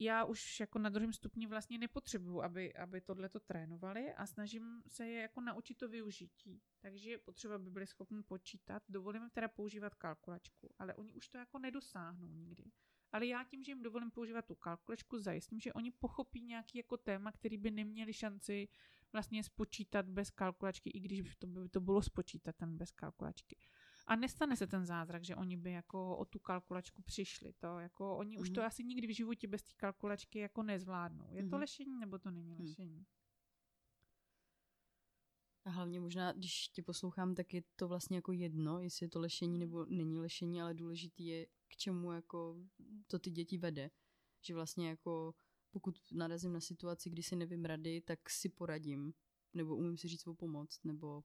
já 0.00 0.24
už 0.24 0.60
jako 0.60 0.78
na 0.78 0.90
druhém 0.90 1.12
stupni 1.12 1.46
vlastně 1.46 1.78
nepotřebuju, 1.78 2.42
aby, 2.42 2.74
aby 2.74 3.00
tohle 3.00 3.28
to 3.28 3.40
trénovali 3.40 4.14
a 4.14 4.26
snažím 4.26 4.82
se 4.86 5.06
je 5.06 5.22
jako 5.22 5.40
naučit 5.40 5.78
to 5.78 5.88
využití. 5.88 6.62
Takže 6.80 7.18
potřeba, 7.18 7.54
aby 7.54 7.70
byli 7.70 7.86
schopni 7.86 8.22
počítat. 8.22 8.82
Dovolím 8.88 9.30
teda 9.30 9.48
používat 9.48 9.94
kalkulačku, 9.94 10.74
ale 10.78 10.94
oni 10.94 11.14
už 11.14 11.28
to 11.28 11.38
jako 11.38 11.58
nedosáhnou 11.58 12.28
nikdy. 12.28 12.64
Ale 13.12 13.26
já 13.26 13.44
tím, 13.44 13.64
že 13.64 13.72
jim 13.72 13.82
dovolím 13.82 14.10
používat 14.10 14.44
tu 14.44 14.54
kalkulačku, 14.54 15.18
zajistím, 15.18 15.60
že 15.60 15.72
oni 15.72 15.90
pochopí 15.90 16.42
nějaký 16.42 16.78
jako 16.78 16.96
téma, 16.96 17.32
který 17.32 17.56
by 17.56 17.70
neměli 17.70 18.12
šanci 18.12 18.68
vlastně 19.12 19.44
spočítat 19.44 20.06
bez 20.08 20.30
kalkulačky, 20.30 20.90
i 20.90 21.00
když 21.00 21.36
to 21.36 21.46
by 21.46 21.68
to 21.68 21.80
bylo 21.80 22.02
spočítat 22.02 22.56
ten 22.56 22.76
bez 22.76 22.92
kalkulačky. 22.92 23.56
A 24.06 24.16
nestane 24.16 24.56
se 24.56 24.66
ten 24.66 24.86
zázrak, 24.86 25.24
že 25.24 25.36
oni 25.36 25.56
by 25.56 25.72
jako 25.72 26.16
o 26.16 26.24
tu 26.24 26.38
kalkulačku 26.38 27.02
přišli. 27.02 27.52
To 27.52 27.78
jako 27.78 28.16
oni 28.16 28.36
mm-hmm. 28.36 28.40
už 28.40 28.50
to 28.50 28.60
mhm. 28.60 28.66
asi 28.66 28.84
nikdy 28.84 29.06
v 29.06 29.16
životě 29.16 29.48
bez 29.48 29.62
té 29.62 29.72
kalkulačky 29.76 30.38
jako 30.38 30.62
nezvládnou. 30.62 31.26
Je 31.32 31.42
mm-hmm. 31.42 31.50
to 31.50 31.56
mhm. 31.56 31.60
lešení 31.60 31.98
nebo 31.98 32.18
to 32.18 32.30
není 32.30 32.54
mhm. 32.54 32.66
lešení? 32.66 33.06
A 35.64 35.70
hlavně 35.70 36.00
možná, 36.00 36.32
když 36.32 36.68
tě 36.68 36.82
poslouchám, 36.82 37.34
tak 37.34 37.54
je 37.54 37.62
to 37.76 37.88
vlastně 37.88 38.16
jako 38.16 38.32
jedno, 38.32 38.80
jestli 38.80 39.04
je 39.04 39.10
to 39.10 39.20
lešení 39.20 39.58
nebo 39.58 39.84
není 39.84 40.18
lešení, 40.18 40.62
ale 40.62 40.74
důležitý 40.74 41.26
je, 41.26 41.46
k 41.46 41.76
čemu 41.76 42.12
jako 42.12 42.56
to 43.06 43.18
ty 43.18 43.30
děti 43.30 43.58
vede. 43.58 43.90
Že 44.42 44.54
vlastně 44.54 44.88
jako 44.88 45.34
pokud 45.70 45.98
narazím 46.12 46.52
na 46.52 46.60
situaci, 46.60 47.10
kdy 47.10 47.22
si 47.22 47.36
nevím 47.36 47.64
rady, 47.64 48.00
tak 48.00 48.30
si 48.30 48.48
poradím, 48.48 49.14
nebo 49.54 49.76
umím 49.76 49.96
si 49.96 50.08
říct 50.08 50.20
svou 50.20 50.34
pomoc, 50.34 50.80
nebo 50.84 51.24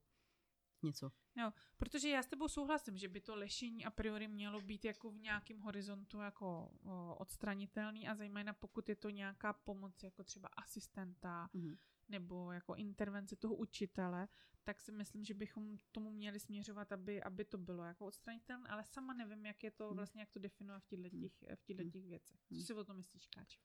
něco. 0.84 1.12
Jo, 1.38 1.54
protože 1.78 2.10
já 2.10 2.24
s 2.24 2.28
tebou 2.28 2.48
souhlasím, 2.48 2.98
že 2.98 3.08
by 3.08 3.22
to 3.22 3.36
lešení 3.36 3.86
a 3.86 3.90
priori 3.92 4.28
mělo 4.28 4.62
být 4.62 4.86
jako 4.86 5.12
v 5.12 5.18
nějakém 5.18 5.60
horizontu 5.60 6.20
jako 6.20 6.72
o, 6.84 7.16
odstranitelný 7.16 8.08
a 8.08 8.16
zejména 8.16 8.54
pokud 8.54 8.90
je 8.90 8.96
to 8.96 9.10
nějaká 9.10 9.54
pomoc 9.54 10.04
jako 10.04 10.24
třeba 10.24 10.48
asistenta 10.58 11.50
Mhm. 11.54 11.78
nebo 12.10 12.52
jako 12.52 12.76
intervence 12.76 13.36
toho 13.36 13.56
učitele, 13.56 14.28
tak 14.64 14.82
si 14.82 14.92
myslím, 14.92 15.24
že 15.26 15.34
bychom 15.34 15.78
tomu 15.92 16.12
měli 16.12 16.40
směřovat, 16.40 16.92
aby, 16.92 17.24
aby 17.24 17.46
to 17.46 17.58
bylo 17.58 17.84
jako 17.84 18.06
odstranitelné, 18.06 18.70
ale 18.70 18.84
sama 18.84 19.14
nevím, 19.14 19.46
jak 19.46 19.64
je 19.64 19.72
to 19.72 19.88
Mhm. 19.88 19.96
vlastně, 19.96 20.22
jak 20.22 20.30
to 20.32 20.40
definuje 20.40 20.80
v 20.80 20.86
těchto 20.88 21.10
těch, 21.10 21.34
v 21.56 21.64
těchto 21.66 21.84
Mhm. 21.84 21.92
těch 21.92 22.06
věcech. 22.06 22.38
Co 22.48 22.54
Mhm. 22.56 22.64
si 22.64 22.74
o 22.74 22.84
tom 22.86 22.98
myslíš, 22.98 23.28
Káč? 23.28 23.58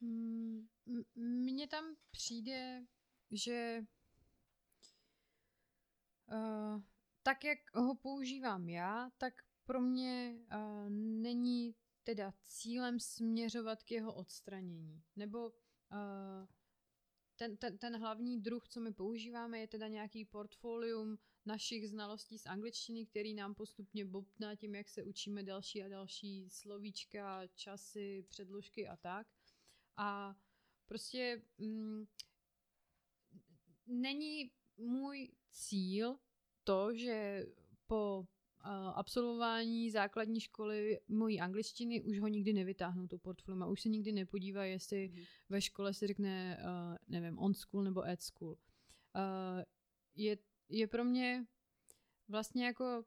Mm, 0.00 0.68
Mně 1.14 1.68
tam 1.68 1.84
přijde, 2.10 2.86
že 3.30 3.80
uh, 6.26 6.82
tak, 7.24 7.44
jak 7.44 7.58
ho 7.74 7.94
používám 7.94 8.68
já, 8.68 9.10
tak 9.18 9.34
pro 9.64 9.80
mě 9.80 10.38
uh, 10.54 10.90
není 11.22 11.74
teda 12.04 12.32
cílem 12.42 13.00
směřovat 13.00 13.82
k 13.82 13.90
jeho 13.90 14.14
odstranění. 14.14 15.02
Nebo 15.16 15.46
uh, 15.48 16.46
ten, 17.36 17.56
ten, 17.56 17.78
ten 17.78 17.96
hlavní 17.96 18.40
druh, 18.40 18.68
co 18.68 18.80
my 18.80 18.92
používáme, 18.92 19.58
je 19.58 19.68
teda 19.68 19.88
nějaký 19.88 20.24
portfolium 20.24 21.18
našich 21.46 21.88
znalostí 21.88 22.38
z 22.38 22.46
angličtiny, 22.46 23.06
který 23.06 23.34
nám 23.34 23.54
postupně 23.54 24.04
bobtná 24.04 24.56
tím, 24.56 24.74
jak 24.74 24.88
se 24.88 25.02
učíme 25.02 25.42
další 25.42 25.82
a 25.82 25.88
další 25.88 26.50
slovíčka, 26.50 27.46
časy, 27.54 28.26
předložky 28.28 28.88
a 28.88 28.96
tak. 28.96 29.26
A 29.96 30.36
prostě 30.86 31.42
mm, 31.58 32.06
není 33.86 34.50
můj 34.76 35.32
cíl 35.50 36.18
to, 36.64 36.94
že 36.94 37.46
po 37.86 38.18
uh, 38.18 38.70
absolvování 38.94 39.90
základní 39.90 40.40
školy 40.40 41.00
mojí 41.08 41.40
angličtiny 41.40 42.02
už 42.02 42.20
ho 42.20 42.28
nikdy 42.28 42.52
nevytáhnu, 42.52 43.08
to 43.08 43.18
portfolium, 43.18 43.62
a 43.62 43.66
už 43.66 43.80
se 43.82 43.88
nikdy 43.88 44.12
nepodívá, 44.12 44.64
jestli 44.64 45.08
Mhm. 45.08 45.22
ve 45.48 45.60
škole 45.60 45.94
se 45.94 46.06
řekne, 46.06 46.58
uh, 46.60 46.96
nevím, 47.08 47.38
on 47.38 47.54
school 47.54 47.84
nebo 47.84 48.02
at 48.02 48.22
school. 48.22 48.50
Uh, 48.52 49.62
je, 50.14 50.36
je 50.68 50.86
pro 50.86 51.04
mě 51.04 51.46
vlastně 52.28 52.64
jako 52.64 53.04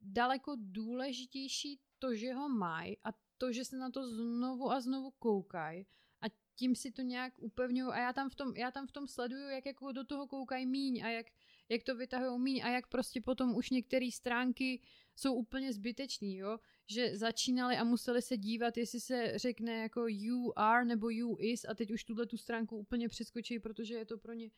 daleko 0.00 0.56
důležitější 0.58 1.80
to, 1.98 2.14
že 2.14 2.32
ho 2.32 2.48
mají 2.48 2.98
a 3.04 3.08
to, 3.38 3.52
že 3.52 3.64
se 3.64 3.76
na 3.76 3.90
to 3.90 4.08
znovu 4.08 4.70
a 4.70 4.80
znovu 4.80 5.10
koukají 5.10 5.86
a 6.20 6.24
tím 6.54 6.74
si 6.74 6.92
to 6.92 7.02
nějak 7.02 7.34
upevňují 7.38 7.92
a 7.92 7.98
já 7.98 8.12
tam 8.12 8.30
v 8.30 8.34
tom, 8.34 8.56
já 8.56 8.70
tam 8.70 8.86
v 8.86 8.92
tom 8.92 9.08
sleduju, 9.08 9.48
jak 9.48 9.66
jako 9.66 9.92
do 9.92 10.04
toho 10.04 10.26
koukají 10.26 10.66
míň 10.66 11.02
a 11.04 11.08
jak, 11.08 11.26
jak 11.70 11.82
to 11.82 11.96
vytahují 11.96 12.40
míň 12.40 12.62
a 12.64 12.68
jak 12.68 12.86
prostě 12.86 13.20
potom 13.20 13.54
už 13.54 13.70
některé 13.70 14.10
stránky 14.12 14.80
jsou 15.16 15.34
úplně 15.34 15.72
zbytečný, 15.72 16.36
jo, 16.36 16.58
že 16.86 17.16
začínali 17.16 17.76
a 17.76 17.84
museli 17.84 18.22
se 18.22 18.36
dívat, 18.36 18.76
jestli 18.76 19.00
se 19.00 19.38
řekne 19.38 19.76
jako 19.76 20.04
you 20.08 20.52
are 20.56 20.84
nebo 20.84 21.10
you 21.10 21.36
is 21.40 21.64
a 21.64 21.74
teď 21.74 21.90
už 21.90 22.04
tuhle 22.04 22.26
tu 22.26 22.36
stránku 22.36 22.76
úplně 22.76 23.08
přeskočí, 23.08 23.58
protože 23.58 23.94
je 23.94 24.06
to 24.06 24.18
pro 24.18 24.32
ně, 24.32 24.50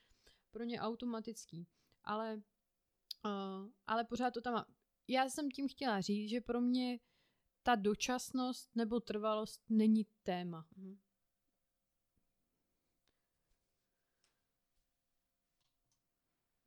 pro 0.50 0.64
ně 0.64 0.80
automatický. 0.80 1.66
Ale, 2.04 2.42
uh, 3.24 3.70
ale 3.86 4.04
pořád 4.04 4.30
to 4.30 4.40
tam 4.40 4.54
má. 4.54 4.66
Já 5.08 5.28
jsem 5.28 5.50
tím 5.50 5.68
chtěla 5.68 6.00
říct, 6.00 6.30
že 6.30 6.40
pro 6.40 6.60
mě 6.60 6.98
ta 7.62 7.74
dočasnost 7.74 8.76
nebo 8.76 9.00
trvalost 9.00 9.62
není 9.68 10.06
téma. 10.22 10.66
Mhm. 10.76 10.98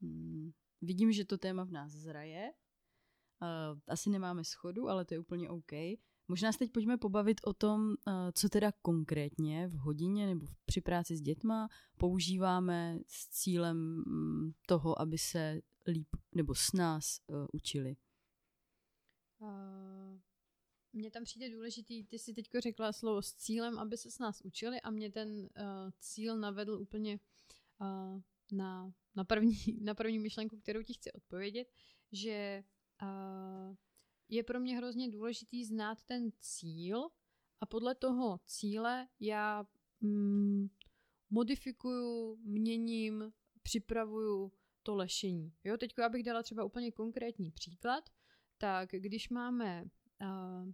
Hmm. 0.02 0.52
Vidím, 0.86 1.12
že 1.12 1.26
to 1.26 1.38
téma 1.38 1.64
v 1.64 1.72
nás 1.72 1.92
zraje. 1.92 2.52
Uh, 3.42 3.80
asi 3.88 4.10
nemáme 4.10 4.44
schodu, 4.44 4.90
ale 4.90 5.06
to 5.06 5.14
je 5.14 5.20
úplně 5.20 5.50
OK. 5.50 5.72
Možná 6.28 6.52
se 6.52 6.60
teď 6.60 6.72
pojďme 6.72 6.98
pobavit 6.98 7.42
o 7.44 7.54
tom, 7.54 7.90
uh, 7.90 7.96
co 8.34 8.50
teda 8.50 8.72
konkrétně 8.82 9.68
v 9.68 9.74
hodině 9.74 10.26
nebo 10.26 10.48
při 10.66 10.82
práci 10.82 11.18
s 11.18 11.22
dětma 11.22 11.68
používáme 11.98 13.00
s 13.08 13.30
cílem 13.30 13.78
mm, 13.78 14.52
toho, 14.68 15.02
aby 15.02 15.18
se 15.18 15.62
líp 15.88 16.08
nebo 16.36 16.56
s 16.56 16.74
nás 16.74 17.20
uh, 17.28 17.46
učili. 17.54 17.96
Mně 20.94 21.12
tam 21.12 21.24
přijde 21.24 21.50
důležitý, 21.50 22.04
ty 22.04 22.20
si 22.20 22.34
teďko 22.34 22.62
řekla 22.62 22.94
slovo 22.94 23.22
s 23.22 23.34
cílem, 23.34 23.80
aby 23.80 23.98
se 23.98 24.12
s 24.12 24.20
nás 24.20 24.42
učili 24.42 24.82
a 24.82 24.92
mě 24.92 25.12
ten 25.12 25.50
cíl 26.00 26.38
navedl 26.38 26.74
úplně 26.74 27.20
na, 28.52 28.94
na, 29.16 29.24
první, 29.24 29.56
na 29.82 29.94
první 29.94 30.20
myšlenku, 30.20 30.58
kterou 30.58 30.84
ti 30.84 30.94
chci 30.94 31.12
odpovědět, 31.12 31.68
že 32.12 32.64
uh, 33.02 33.76
je 34.30 34.44
pro 34.44 34.60
mě 34.60 34.78
hrozně 34.78 35.10
důležitý 35.10 35.66
znát 35.66 36.04
ten 36.04 36.32
cíl 36.40 37.10
a 37.62 37.66
podle 37.66 37.96
toho 37.96 38.40
cíle 38.46 39.08
já 39.20 39.68
mm, 40.02 40.68
modifikuju, 41.30 42.36
měním, 42.36 43.34
připravuju 43.64 44.52
to 44.84 44.96
lešení. 44.96 45.54
Jo, 45.64 45.78
teďko 45.78 46.02
já 46.02 46.10
bych 46.10 46.24
dala 46.24 46.44
třeba 46.44 46.64
úplně 46.64 46.92
konkrétní 46.92 47.52
příklad, 47.52 48.10
tak 48.58 48.90
když 48.92 49.30
máme 49.30 49.84
uh, 50.22 50.72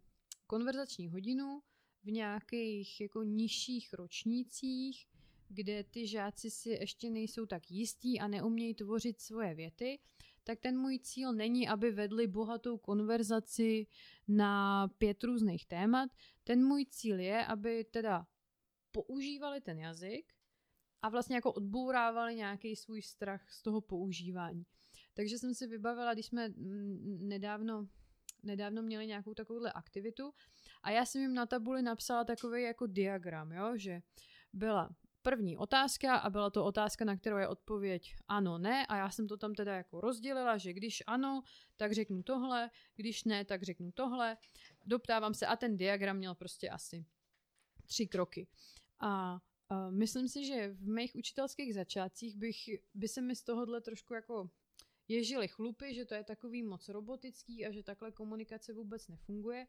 konverzační 0.48 1.08
hodinu 1.08 1.62
v 2.04 2.12
nějakých 2.12 3.02
jako 3.02 3.24
nižších 3.24 3.94
ročnících, 3.94 5.08
kde 5.54 5.84
ty 5.84 6.08
žáci 6.08 6.50
si 6.50 6.70
ještě 6.70 7.10
nejsou 7.10 7.46
tak 7.46 7.72
jistí 7.72 8.20
a 8.20 8.28
neumějí 8.28 8.74
tvořit 8.76 9.22
svoje 9.22 9.56
věty, 9.56 10.00
tak 10.44 10.60
ten 10.60 10.78
můj 10.78 11.00
cíl 11.00 11.34
není, 11.34 11.68
aby 11.68 11.92
vedli 11.92 12.28
bohatou 12.28 12.78
konverzaci 12.78 13.88
na 14.28 14.88
pět 14.88 15.24
různých 15.24 15.66
témat. 15.66 16.10
Ten 16.44 16.66
můj 16.66 16.86
cíl 16.86 17.20
je, 17.20 17.46
aby 17.46 17.84
teda 17.84 18.28
používali 18.92 19.62
ten 19.62 19.80
jazyk 19.80 20.34
a 21.02 21.10
vlastně 21.10 21.36
jako 21.36 21.54
odbourávali 21.54 22.36
nějaký 22.36 22.76
svůj 22.76 23.02
strach 23.02 23.52
z 23.52 23.62
toho 23.62 23.82
používání. 23.82 24.66
Takže 25.14 25.38
jsem 25.38 25.54
si 25.54 25.68
vybavila, 25.68 26.14
když 26.14 26.26
jsme 26.26 26.50
mm, 26.50 27.20
nedávno, 27.28 27.88
nedávno 28.44 28.82
měli 28.82 29.08
nějakou 29.08 29.34
takovouhle 29.34 29.72
aktivitu 29.72 30.34
a 30.84 30.92
já 30.92 31.06
jsem 31.06 31.22
jim 31.22 31.34
na 31.34 31.46
tabuli 31.46 31.82
napsala 31.82 32.24
takový 32.24 32.64
jako 32.64 32.88
diagram, 32.88 33.52
jo, 33.52 33.78
že 33.78 34.02
byla 34.54 34.90
první 35.22 35.58
otázka 35.58 36.18
a 36.18 36.30
byla 36.30 36.50
to 36.50 36.66
otázka, 36.66 37.06
na 37.06 37.18
kterou 37.18 37.38
je 37.38 37.48
odpověď 37.48 38.16
ano, 38.28 38.58
ne 38.58 38.86
a 38.86 38.96
já 38.96 39.10
jsem 39.10 39.28
to 39.28 39.38
tam 39.38 39.56
teda 39.56 39.76
jako 39.76 40.02
rozdělila, 40.02 40.58
že 40.58 40.74
když 40.74 41.04
ano, 41.08 41.44
tak 41.78 41.92
řeknu 41.92 42.24
tohle, 42.24 42.70
když 42.96 43.24
ne, 43.24 43.46
tak 43.46 43.64
řeknu 43.64 43.92
tohle. 43.92 44.38
Doptávám 44.86 45.34
se 45.34 45.46
a 45.48 45.56
ten 45.56 45.78
diagram 45.78 46.18
měl 46.18 46.36
prostě 46.36 46.70
asi 46.70 47.06
tři 47.86 48.08
kroky. 48.08 48.48
A 49.00 49.40
myslím 49.90 50.28
si, 50.28 50.46
že 50.46 50.68
v 50.68 50.88
mých 50.88 51.16
učitelských 51.16 51.74
začátcích 51.74 52.38
bych, 52.38 52.58
by 52.94 53.08
se 53.08 53.22
mi 53.22 53.36
z 53.36 53.44
tohohle 53.44 53.82
trošku 53.82 54.14
jako 54.14 54.50
ježili 55.12 55.48
chlupy, 55.48 55.94
že 55.94 56.06
to 56.06 56.14
je 56.14 56.24
takový 56.24 56.64
moc 56.64 56.90
robotický 56.90 57.66
a 57.66 57.72
že 57.72 57.84
takhle 57.84 58.12
komunikace 58.12 58.74
vůbec 58.74 59.08
nefunguje. 59.08 59.68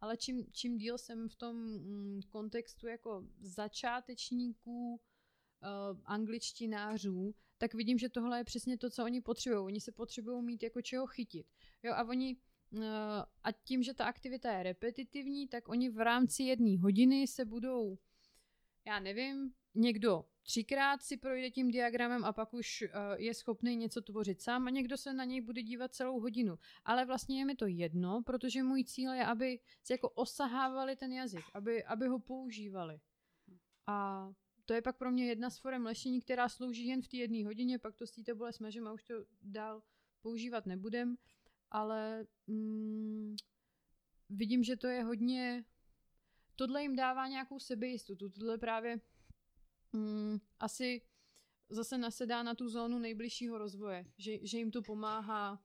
Ale 0.00 0.16
čím, 0.16 0.46
čím 0.52 0.78
díl 0.78 0.98
jsem 0.98 1.28
v 1.28 1.36
tom 1.36 1.56
mm, 1.56 2.20
kontextu 2.28 2.86
jako 2.86 3.26
začátečníků, 3.40 5.00
uh, 5.62 6.00
angličtinářů, 6.04 7.34
tak 7.58 7.74
vidím, 7.74 7.98
že 7.98 8.08
tohle 8.08 8.38
je 8.38 8.44
přesně 8.44 8.78
to, 8.78 8.90
co 8.90 9.04
oni 9.04 9.20
potřebují. 9.20 9.64
Oni 9.64 9.80
se 9.80 9.92
potřebují 9.92 10.44
mít 10.44 10.62
jako 10.62 10.82
čeho 10.82 11.06
chytit. 11.06 11.46
Jo, 11.82 11.92
a 11.92 12.04
oni 12.04 12.36
uh, 12.70 12.82
a 13.42 13.52
tím, 13.52 13.82
že 13.82 13.94
ta 13.94 14.04
aktivita 14.04 14.52
je 14.52 14.62
repetitivní, 14.62 15.48
tak 15.48 15.68
oni 15.68 15.90
v 15.90 15.98
rámci 15.98 16.42
jedné 16.42 16.78
hodiny 16.78 17.26
se 17.26 17.44
budou, 17.44 17.98
já 18.86 19.00
nevím, 19.00 19.54
někdo 19.74 20.24
třikrát 20.42 21.02
si 21.02 21.16
projde 21.16 21.50
tím 21.50 21.70
diagramem 21.70 22.24
a 22.24 22.32
pak 22.32 22.54
už 22.54 22.82
uh, 22.82 22.88
je 23.16 23.34
schopný 23.34 23.76
něco 23.76 24.00
tvořit 24.00 24.40
sám 24.40 24.66
a 24.66 24.70
někdo 24.70 24.96
se 24.96 25.12
na 25.12 25.24
něj 25.24 25.40
bude 25.40 25.62
dívat 25.62 25.94
celou 25.94 26.20
hodinu. 26.20 26.58
Ale 26.84 27.04
vlastně 27.04 27.38
je 27.38 27.44
mi 27.44 27.54
to 27.54 27.66
jedno, 27.66 28.22
protože 28.22 28.62
můj 28.62 28.84
cíl 28.84 29.12
je, 29.12 29.26
aby 29.26 29.58
si 29.82 29.92
jako 29.92 30.08
osahávali 30.08 30.96
ten 30.96 31.12
jazyk, 31.12 31.44
aby, 31.54 31.84
aby 31.84 32.06
ho 32.06 32.18
používali. 32.18 33.00
A 33.86 34.28
to 34.66 34.74
je 34.74 34.82
pak 34.82 34.96
pro 34.96 35.10
mě 35.10 35.26
jedna 35.26 35.50
z 35.50 35.58
forem 35.58 35.86
lešení, 35.86 36.20
která 36.20 36.48
slouží 36.48 36.86
jen 36.86 37.02
v 37.02 37.08
té 37.08 37.16
jedné 37.16 37.44
hodině, 37.44 37.78
pak 37.78 37.96
to 37.96 38.06
z 38.06 38.10
té 38.10 38.22
tabule 38.22 38.52
smažem 38.52 38.88
a 38.88 38.92
už 38.92 39.04
to 39.04 39.14
dál 39.42 39.82
používat 40.22 40.66
nebudem, 40.66 41.16
ale 41.70 42.26
mm, 42.46 43.36
vidím, 44.30 44.64
že 44.64 44.76
to 44.76 44.86
je 44.86 45.02
hodně, 45.02 45.64
tohle 46.56 46.82
jim 46.82 46.96
dává 46.96 47.28
nějakou 47.28 47.58
sebejistotu, 47.58 48.28
tohle 48.28 48.58
právě 48.58 49.00
mm, 49.92 50.38
asi 50.58 51.02
zase 51.68 51.98
nasedá 51.98 52.42
na 52.42 52.54
tu 52.54 52.68
zónu 52.68 52.98
nejbližšího 52.98 53.58
rozvoje, 53.58 54.04
že, 54.18 54.46
že 54.46 54.58
jim 54.58 54.70
to 54.70 54.82
pomáhá 54.82 55.64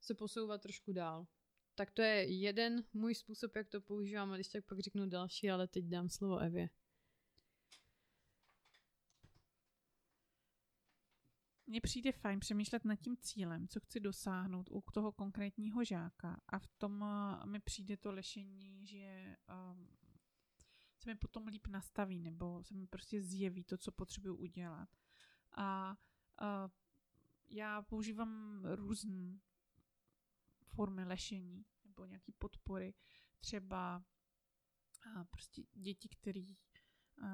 se 0.00 0.14
posouvat 0.14 0.62
trošku 0.62 0.92
dál. 0.92 1.26
Tak 1.74 1.90
to 1.90 2.02
je 2.02 2.40
jeden 2.40 2.84
můj 2.92 3.14
způsob, 3.14 3.56
jak 3.56 3.68
to 3.68 3.80
používám, 3.80 4.32
a 4.32 4.34
když 4.34 4.48
tak 4.48 4.64
pak 4.64 4.80
řeknu 4.80 5.08
další, 5.08 5.50
ale 5.50 5.68
teď 5.68 5.84
dám 5.84 6.08
slovo 6.08 6.38
Evě. 6.38 6.68
Mně 11.66 11.80
přijde 11.80 12.12
fajn 12.12 12.40
přemýšlet 12.40 12.84
nad 12.84 12.96
tím 12.96 13.16
cílem, 13.16 13.68
co 13.68 13.80
chci 13.80 14.00
dosáhnout 14.00 14.70
u 14.70 14.82
toho 14.92 15.12
konkrétního 15.12 15.84
žáka 15.84 16.40
a 16.48 16.58
v 16.58 16.66
tom 16.78 17.04
mi 17.44 17.60
přijde 17.60 17.96
to 17.96 18.12
lešení, 18.12 18.86
že 18.86 19.36
um, 19.72 19.99
se 21.00 21.10
mi 21.10 21.16
potom 21.16 21.46
líp 21.46 21.66
nastaví 21.66 22.20
nebo 22.20 22.64
se 22.64 22.74
mi 22.74 22.86
prostě 22.86 23.22
zjeví 23.22 23.64
to, 23.64 23.78
co 23.78 23.92
potřebuji 23.92 24.36
udělat. 24.36 24.88
A 25.52 25.96
uh, 26.42 26.70
já 27.48 27.82
používám 27.82 28.62
různé 28.74 29.38
formy 30.64 31.04
lešení 31.04 31.64
nebo 31.84 32.04
nějaký 32.04 32.32
podpory. 32.32 32.94
Třeba 33.40 34.04
prostě 35.30 35.62
děti, 35.72 36.08
které 36.08 36.44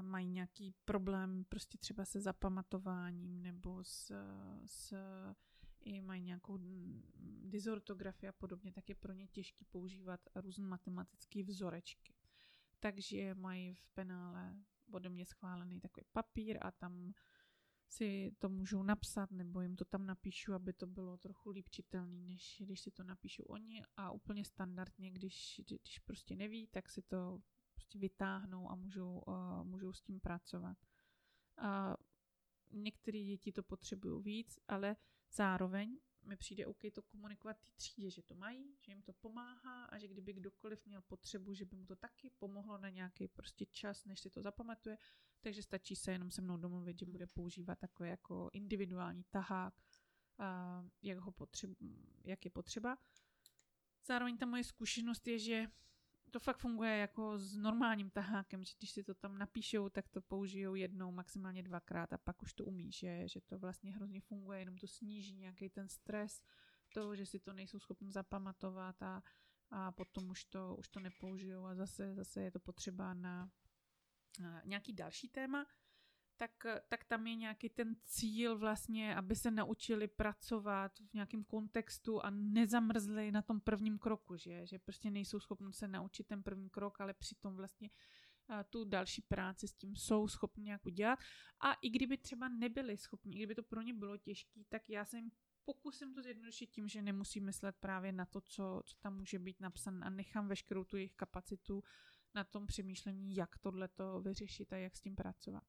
mají 0.02 0.28
nějaký 0.28 0.75
problém 0.85 1.44
prostě 1.44 1.78
třeba 1.78 2.04
se 2.04 2.20
zapamatováním 2.20 3.42
nebo 3.42 3.85
s, 3.85 4.12
s 4.66 4.94
i 5.80 6.00
mají 6.00 6.23
nějakou 6.23 6.58
dysortografii 7.44 8.28
a 8.28 8.32
podobně, 8.32 8.73
tak 8.73 8.88
je 8.88 8.94
pro 8.94 9.12
ně 9.12 9.26
těžké 9.26 9.64
používat 9.64 10.20
různé 10.35 10.66
matematické 10.66 11.42
vzorečky. 11.42 12.14
Takže 12.87 13.35
mají 13.35 13.75
v 13.75 13.88
penále 13.95 14.57
ode 14.93 15.09
mě 15.09 15.26
schválený 15.26 15.81
takový 15.81 16.07
papír 16.12 16.59
a 16.62 16.71
tam 16.71 17.12
si 17.88 18.33
to 18.38 18.49
můžou 18.49 18.83
napsat, 18.83 19.31
nebo 19.31 19.61
jim 19.61 19.76
to 19.76 19.85
tam 19.85 20.07
napíšu, 20.07 20.55
aby 20.55 20.73
to 20.73 20.87
bylo 20.87 21.16
trochu 21.16 21.50
líp 21.50 21.69
čitelný, 21.69 22.25
než 22.25 22.62
když 22.64 22.81
si 22.81 22.90
to 22.90 23.02
napíšu 23.05 23.43
oni. 23.43 23.83
A 23.97 24.11
úplně 24.11 24.45
standardně, 24.45 25.11
když, 25.11 25.61
když 25.64 25.99
prostě 25.99 26.37
neví, 26.37 26.66
tak 26.66 26.88
si 26.88 27.02
to 27.02 27.38
prostě 27.75 27.99
vytáhnou 27.99 28.71
a 28.71 28.75
můžou, 28.75 29.23
uh, 29.26 29.64
můžou 29.64 29.93
s 29.93 30.02
tím 30.02 30.21
pracovat. 30.21 30.78
Uh, 31.62 31.95
některé 32.71 33.19
děti 33.19 33.52
to 33.52 33.62
potřebují 33.62 34.23
víc, 34.23 34.59
ale 34.69 34.97
zároveň 35.33 35.99
mi 36.26 36.37
přijde 36.37 36.66
OK 36.66 36.80
to 36.92 37.02
komunikovat 37.02 37.56
té 37.56 37.66
třídě, 37.76 38.11
že 38.11 38.23
to 38.23 38.35
mají, 38.35 38.76
že 38.80 38.92
jim 38.92 39.02
to 39.02 39.12
pomáhá 39.12 39.85
a 39.85 39.99
že 39.99 40.09
kdyby 40.09 40.33
kdokoliv 40.33 40.87
měl 40.87 41.02
potřebu, 41.02 41.54
že 41.54 41.64
by 41.64 41.76
mu 41.76 41.87
to 41.87 41.97
taky 41.97 42.30
pomohlo 42.38 42.78
na 42.78 42.88
nějaký 42.88 43.28
prostě 43.28 43.66
čas, 43.66 44.04
než 44.04 44.21
si 44.21 44.30
to 44.30 44.42
zapamatuje, 44.42 44.99
takže 45.40 45.62
stačí 45.62 45.97
se 45.97 46.12
jenom 46.12 46.30
se 46.30 46.42
mnou 46.42 46.56
domluvit, 46.56 46.99
že 46.99 47.06
bude 47.06 47.26
používat 47.26 47.78
takový 47.78 48.09
jako 48.09 48.50
individuální 48.52 49.25
tahák, 49.30 49.75
uh, 50.40 50.88
jak, 51.02 51.18
ho 51.18 51.33
potřebu, 51.33 51.76
jak 52.25 52.45
je 52.45 52.50
potřeba. 52.50 52.99
Zároveň 54.06 54.38
ta 54.38 54.47
moje 54.47 54.64
zkušenost 54.64 55.26
je, 55.26 55.38
že 55.38 55.66
to 56.30 56.40
fakt 56.40 56.59
funguje 56.59 56.97
jako 56.97 57.38
s 57.38 57.56
normálním 57.56 58.11
tahákem, 58.11 58.64
že 58.64 58.75
když 58.78 58.90
si 58.90 59.04
to 59.04 59.14
tam 59.14 59.38
napíšou, 59.38 59.88
tak 59.88 60.09
to 60.09 60.23
použijou 60.23 60.75
jednou, 60.75 61.12
maximálně 61.12 61.62
dvakrát 61.62 62.12
a 62.12 62.18
pak 62.18 62.42
už 62.42 62.52
to 62.52 62.64
umí, 62.64 62.92
že, 62.92 63.28
že 63.28 63.40
to 63.40 63.59
vlastně 63.59 63.92
hrozně 63.92 64.21
funguje, 64.21 64.59
jenom 64.59 64.78
to 64.78 64.87
sníží 64.87 65.37
nějaký 65.37 65.68
ten 65.68 65.88
stres 65.88 66.42
toho, 66.95 67.16
že 67.16 67.26
si 67.26 67.40
to 67.40 67.52
nejsou 67.52 67.78
schopni 67.78 68.12
zapamatovat 68.12 69.02
a, 69.02 69.23
a 69.71 69.92
potom 69.92 70.30
už 70.30 70.45
to, 70.45 70.76
už 70.78 70.88
to 70.88 71.00
nepoužijou. 71.00 71.66
A 71.66 71.75
zase, 71.75 72.14
zase 72.14 72.42
je 72.42 72.50
to 72.50 72.61
potřeba 72.61 73.14
na, 73.14 73.50
na 74.40 74.62
nějaký 74.64 74.92
další 74.92 75.28
téma 75.28 75.66
tak, 76.37 76.50
tak 76.88 77.05
tam 77.05 77.26
je 77.26 77.35
nějaký 77.35 77.69
ten 77.69 77.97
cíl 78.05 78.59
vlastně, 78.59 79.16
aby 79.16 79.37
se 79.37 79.50
naučili 79.50 80.09
pracovat 80.09 80.93
v 81.11 81.14
nějakém 81.14 81.45
kontextu 81.45 82.25
a 82.25 82.31
nezamrzli 82.31 83.33
na 83.33 83.43
tom 83.43 83.61
prvním 83.61 83.99
kroku, 83.99 84.37
že, 84.37 84.66
že 84.66 84.78
prostě 84.78 85.11
nejsou 85.11 85.40
schopni 85.40 85.73
se 85.73 85.88
naučit 85.88 86.26
ten 86.26 86.43
první 86.43 86.71
krok, 86.71 87.00
ale 87.00 87.14
přitom 87.14 87.57
vlastně 87.57 87.90
tu 88.71 88.85
další 88.85 89.23
práci 89.23 89.69
s 89.69 89.75
tím 89.75 89.97
jsou 89.97 90.28
schopni 90.28 90.64
nějak 90.64 90.87
udělat. 90.87 91.19
A 91.61 91.73
i 91.73 91.90
kdyby 91.90 92.19
třeba 92.19 92.49
nebyli 92.49 92.97
schopni, 92.97 93.35
i 93.35 93.37
kdyby 93.37 93.55
to 93.55 93.62
pro 93.62 93.83
ně 93.83 93.95
bylo 93.95 94.16
těžké, 94.16 94.64
tak 94.69 94.90
já 94.90 95.05
se 95.05 95.16
jim 95.16 95.31
pokusím 95.64 96.14
to 96.14 96.23
zjednodušit 96.23 96.70
tím, 96.70 96.88
že 96.88 97.03
nemusím 97.03 97.44
myslet 97.44 97.77
právě 97.81 98.12
na 98.12 98.27
to, 98.27 98.40
co, 98.40 98.83
co 98.85 98.96
tam 99.01 99.16
může 99.16 99.38
být 99.38 99.61
napsané 99.61 100.07
a 100.07 100.11
nechám 100.11 100.49
veškerou 100.49 100.85
tu 100.85 100.96
jejich 100.96 101.14
kapacitu 101.14 101.83
na 102.35 102.44
tom 102.44 102.66
přemýšlení, 102.66 103.37
jak 103.37 103.59
tohle 103.59 103.88
to 103.88 104.20
vyřešit 104.20 104.72
a 104.72 104.77
jak 104.77 104.96
s 104.96 105.01
tím 105.01 105.16
pracovat 105.16 105.64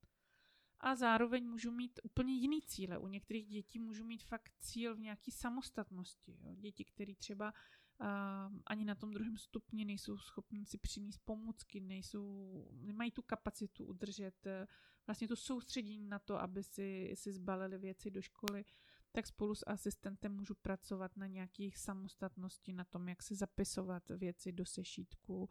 a 0.80 0.96
zároveň 0.96 1.46
můžu 1.46 1.72
mít 1.72 2.00
úplně 2.04 2.34
jiný 2.34 2.62
cíle. 2.62 2.98
U 2.98 3.08
některých 3.08 3.48
dětí 3.48 3.80
můžu 3.80 4.06
mít 4.06 4.24
fakt 4.24 4.52
cíl 4.60 4.96
v 4.96 5.00
nějaké 5.00 5.32
samostatnosti. 5.32 6.38
Jo. 6.42 6.56
Děti, 6.56 6.86
které 6.86 7.16
třeba 7.16 7.54
uh, 8.02 8.08
ani 8.66 8.86
na 8.86 8.96
tom 8.96 9.14
druhém 9.14 9.38
stupni 9.38 9.86
nejsou 9.86 10.18
schopni 10.18 10.66
si 10.66 10.78
přinést 10.78 11.18
pomůcky, 11.18 11.80
nejsou, 11.80 12.68
nemají 12.72 13.12
tu 13.12 13.22
kapacitu 13.22 13.86
udržet 13.86 14.36
uh, 14.46 14.52
vlastně 15.08 15.28
to 15.28 15.36
soustředění 15.36 16.08
na 16.08 16.20
to, 16.20 16.42
aby 16.42 16.64
si, 16.64 17.14
si 17.16 17.34
zbalili 17.34 17.78
věci 17.78 18.12
do 18.12 18.22
školy, 18.22 18.66
tak 19.12 19.28
spolu 19.28 19.56
s 19.56 19.70
asistentem 19.70 20.36
můžu 20.36 20.56
pracovat 20.56 21.18
na 21.18 21.28
nějakých 21.28 21.78
samostatnosti, 21.78 22.74
na 22.74 22.84
tom, 22.84 23.10
jak 23.10 23.24
si 23.24 23.36
zapisovat 23.36 24.10
věci 24.10 24.52
do 24.52 24.66
sešítku, 24.66 25.50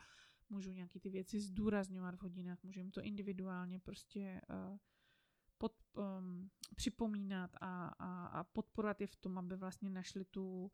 můžu 0.48 0.72
nějaký 0.72 1.00
ty 1.00 1.10
věci 1.10 1.40
zdůrazňovat 1.40 2.14
v 2.14 2.22
hodinách, 2.22 2.62
můžu 2.62 2.80
jim 2.80 2.90
to 2.90 3.02
individuálně 3.02 3.80
prostě 3.80 4.40
uh, 4.50 4.78
um, 5.96 6.50
připomínat 6.74 7.56
a, 7.60 7.88
a, 7.88 8.26
a 8.26 8.44
podporovat 8.44 9.00
je 9.00 9.06
v 9.06 9.16
tom, 9.16 9.38
aby 9.38 9.56
vlastně 9.56 9.90
našli 9.90 10.24
tu, 10.24 10.62
uh, 10.62 10.70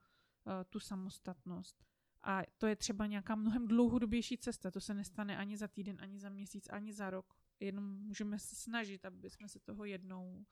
tu 0.71 0.81
samostatnost. 0.81 1.85
A 2.23 2.43
to 2.59 2.67
je 2.67 2.77
třeba 2.77 3.07
nějaká 3.07 3.35
mnohem 3.35 3.69
dlouhodobější 3.69 4.39
cesta. 4.39 4.71
To 4.71 4.81
se 4.81 4.95
nestane 4.95 5.37
ani 5.37 5.57
za 5.57 5.69
týden, 5.69 5.97
ani 6.01 6.19
za 6.19 6.29
měsíc, 6.29 6.69
ani 6.69 6.93
za 6.93 7.11
rok. 7.11 7.35
Jenom 7.61 7.85
můžeme 7.85 8.39
se 8.39 8.57
snažit, 8.57 9.05
aby 9.05 9.31
jsme 9.31 9.49
se 9.49 9.61
toho 9.61 9.85
jednou 9.85 10.47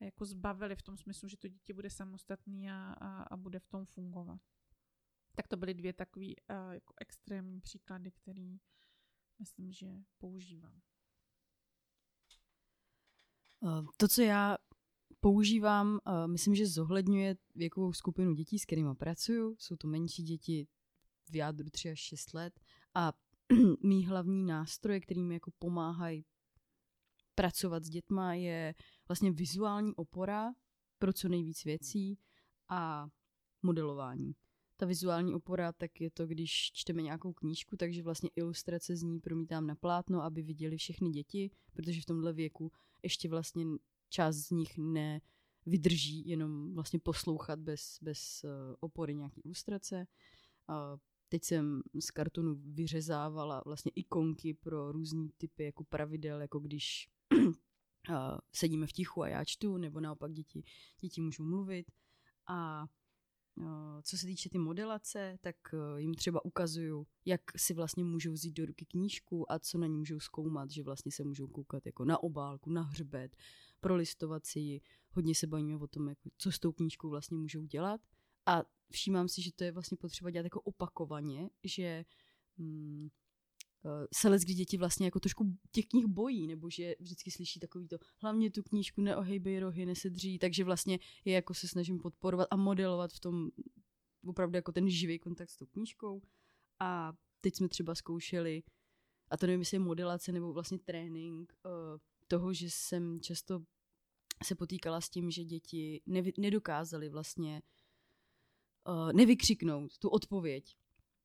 jako 0.00 0.24
zbavili 0.24 0.76
v 0.76 0.82
tom 0.82 0.96
smyslu, 0.96 1.28
že 1.28 1.36
to 1.36 1.48
dítě 1.48 1.74
bude 1.74 1.90
samostatný 1.90 2.70
a, 2.70 2.92
a, 2.92 3.22
a 3.22 3.36
bude 3.36 3.58
v 3.58 3.66
tom 3.66 3.84
fungovat. 3.84 4.40
Tak 5.36 5.48
to 5.48 5.56
byly 5.56 5.74
dvě 5.74 5.92
takové 5.92 6.26
uh, 6.26 6.72
jako 6.72 6.94
extrémní 7.00 7.60
příklady, 7.60 8.10
které 8.10 8.56
myslím, 9.38 9.72
že 9.72 9.86
používám. 10.18 10.80
Eh, 13.62 13.82
to, 13.96 14.08
co 14.08 14.22
já 14.22 14.56
používám, 15.20 15.98
eh, 16.06 16.26
myslím, 16.26 16.54
že 16.54 16.66
zohledňuje 16.66 17.36
věkovou 17.54 17.92
skupinu 17.92 18.34
dětí, 18.34 18.58
s 18.58 18.64
kterými 18.64 18.94
pracuju. 18.94 19.56
Jsou 19.58 19.76
to 19.76 19.88
menší 19.88 20.22
děti 20.22 20.66
v 21.30 21.36
jádru 21.36 21.70
3 21.70 21.90
až 21.90 21.98
6 21.98 22.34
let 22.34 22.60
a 22.94 23.12
mý 23.84 24.06
hlavní 24.06 24.44
nástroje, 24.44 25.00
kterými 25.00 25.34
jako 25.34 25.50
pomáhají 25.58 26.24
pracovat 27.34 27.84
s 27.84 27.88
dětma, 27.88 28.34
je 28.34 28.74
vlastně 29.08 29.32
vizuální 29.32 29.94
opora 29.94 30.52
pro 30.98 31.12
co 31.12 31.28
nejvíc 31.28 31.64
věcí 31.64 32.18
a 32.68 33.08
modelování. 33.62 34.34
Ta 34.76 34.86
vizuální 34.86 35.34
opora, 35.34 35.72
tak 35.72 36.00
je 36.00 36.10
to, 36.10 36.26
když 36.26 36.72
čteme 36.72 37.02
nějakou 37.02 37.32
knížku, 37.32 37.76
takže 37.76 38.02
vlastně 38.02 38.30
ilustrace 38.36 38.96
z 38.96 39.02
ní 39.02 39.20
promítám 39.20 39.66
na 39.66 39.74
plátno, 39.74 40.22
aby 40.22 40.42
viděli 40.42 40.76
všechny 40.76 41.10
děti, 41.10 41.50
protože 41.72 42.00
v 42.00 42.04
tomhle 42.04 42.32
věku 42.32 42.72
ještě 43.02 43.28
vlastně 43.28 43.64
část 44.08 44.36
z 44.36 44.50
nich 44.50 44.78
nevydrží 44.78 46.28
jenom 46.28 46.74
vlastně 46.74 46.98
poslouchat 46.98 47.58
bez, 47.58 47.98
bez 48.02 48.44
uh, 48.44 48.50
opory 48.80 49.14
nějaký 49.14 49.40
ilustrace. 49.44 50.06
Uh, 50.68 50.98
teď 51.28 51.44
jsem 51.44 51.82
z 52.00 52.10
kartonu 52.10 52.54
vyřezávala 52.54 53.62
vlastně 53.66 53.92
ikonky 53.94 54.54
pro 54.54 54.92
různé 54.92 55.28
typy 55.38 55.64
jako 55.64 55.84
pravidel, 55.84 56.40
jako 56.40 56.58
když 56.58 57.08
uh, 58.10 58.16
sedíme 58.52 58.86
v 58.86 58.92
tichu 58.92 59.22
a 59.22 59.28
já 59.28 59.44
čtu, 59.44 59.76
nebo 59.76 60.00
naopak 60.00 60.32
děti, 60.32 60.62
děti 61.00 61.20
můžou 61.20 61.44
mluvit. 61.44 61.90
A 62.46 62.84
Eh, 62.84 62.86
co 64.02 64.18
se 64.18 64.26
týče 64.26 64.48
ty 64.48 64.58
modelace, 64.58 65.38
tak 65.40 65.56
eh, 65.72 66.00
jim 66.00 66.14
třeba 66.14 66.44
ukazuju, 66.44 67.06
jak 67.24 67.40
si 67.56 67.74
vlastně 67.74 68.04
můžou 68.04 68.32
vzít 68.32 68.52
do 68.52 68.66
ruky 68.66 68.86
knížku 68.86 69.52
a 69.52 69.58
co 69.58 69.78
na 69.78 69.86
ní 69.86 69.96
můžou 69.96 70.20
zkoumat, 70.20 70.70
že 70.70 70.82
vlastně 70.82 71.12
se 71.12 71.24
můžou 71.24 71.46
koukat 71.46 71.86
jako 71.86 72.04
na 72.04 72.22
obálku, 72.22 72.70
na 72.70 72.82
hřbet, 72.82 73.36
prolistovat 73.80 74.46
si 74.46 74.60
ji. 74.60 74.80
Hodně 75.10 75.34
se 75.34 75.46
bavíme 75.46 75.76
o 75.76 75.86
tom, 75.86 76.08
jako, 76.08 76.30
co 76.38 76.52
s 76.52 76.58
tou 76.58 76.72
knížkou 76.72 77.10
vlastně 77.10 77.36
můžou 77.36 77.64
dělat. 77.64 78.00
A 78.46 78.62
všímám 78.90 79.28
si, 79.28 79.42
že 79.42 79.52
to 79.52 79.64
je 79.64 79.72
vlastně 79.72 79.96
potřeba 79.96 80.30
dělat 80.30 80.44
jako 80.44 80.60
opakovaně, 80.60 81.50
že 81.64 82.04
hmm, 82.58 83.08
Eh, 83.86 84.06
se 84.14 84.28
les, 84.28 84.42
kdy 84.42 84.54
děti 84.54 84.76
vlastně 84.76 85.06
jako 85.06 85.20
trošku 85.20 85.56
těch 85.70 85.86
knih 85.86 86.06
bojí, 86.06 86.46
nebo 86.46 86.70
že 86.70 86.94
vždycky 87.00 87.30
slyší 87.30 87.60
takový 87.60 87.88
to, 87.88 87.96
hlavně 88.18 88.50
tu 88.50 88.62
knížku 88.62 89.00
neohejbej 89.00 89.58
rohy, 89.58 89.86
nesedří, 89.86 90.38
takže 90.38 90.64
vlastně 90.64 90.98
je 91.24 91.34
jako 91.34 91.54
se 91.54 91.68
snažím 91.68 91.98
podporovat 91.98 92.48
a 92.50 92.56
modelovat 92.56 93.12
v 93.12 93.20
tom 93.20 93.50
opravdu 94.26 94.56
jako 94.56 94.72
ten 94.72 94.90
živý 94.90 95.18
kontakt 95.18 95.50
s 95.50 95.56
tou 95.56 95.66
knížkou. 95.66 96.22
A 96.80 97.12
teď 97.40 97.56
jsme 97.56 97.68
třeba 97.68 97.94
zkoušeli, 97.94 98.62
a 99.30 99.36
to 99.36 99.46
nevím, 99.46 99.60
jestli 99.60 99.74
je 99.74 99.80
modelace 99.80 100.32
nebo 100.32 100.52
vlastně 100.52 100.78
trénink 100.78 101.54
uh, 101.64 101.70
toho, 102.28 102.52
že 102.54 102.66
jsem 102.70 103.20
často 103.20 103.64
se 104.44 104.54
potýkala 104.54 105.00
s 105.00 105.10
tím, 105.10 105.30
že 105.30 105.44
děti 105.44 106.02
nevy, 106.06 106.32
nedokázali 106.38 107.08
vlastně 107.08 107.62
uh, 108.88 109.12
nevykřiknout 109.12 109.98
tu 109.98 110.08
odpověď. 110.08 110.76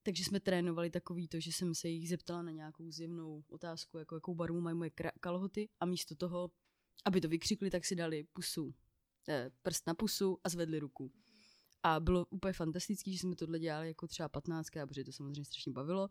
Takže 0.02 0.24
jsme 0.24 0.40
trénovali 0.40 0.90
takový 0.90 1.28
to, 1.28 1.40
že 1.40 1.52
jsem 1.52 1.74
se 1.74 1.88
jich 1.88 2.08
zeptala 2.08 2.42
na 2.42 2.50
nějakou 2.50 2.90
zjevnou 2.90 3.44
otázku, 3.48 3.98
jako 3.98 4.14
jakou 4.14 4.34
barvu 4.34 4.60
mají 4.60 4.76
moje 4.76 4.90
kalhoty 5.20 5.68
a 5.80 5.86
místo 5.86 6.14
toho, 6.14 6.50
aby 7.04 7.20
to 7.20 7.28
vykřikli, 7.28 7.70
tak 7.70 7.84
si 7.84 7.96
dali 7.96 8.24
pusu, 8.32 8.74
eh, 9.28 9.50
prst 9.62 9.86
na 9.86 9.94
pusu 9.94 10.38
a 10.44 10.48
zvedli 10.48 10.78
ruku. 10.78 11.12
A 11.82 12.00
bylo 12.00 12.26
úplně 12.30 12.52
fantastický, 12.52 13.12
že 13.12 13.18
jsme 13.18 13.36
tohle 13.36 13.58
dělali 13.58 13.88
jako 13.88 14.06
třeba 14.06 14.28
15, 14.28 14.86
protože 14.86 15.04
to 15.04 15.12
samozřejmě 15.12 15.44
strašně 15.44 15.72
bavilo. 15.72 16.08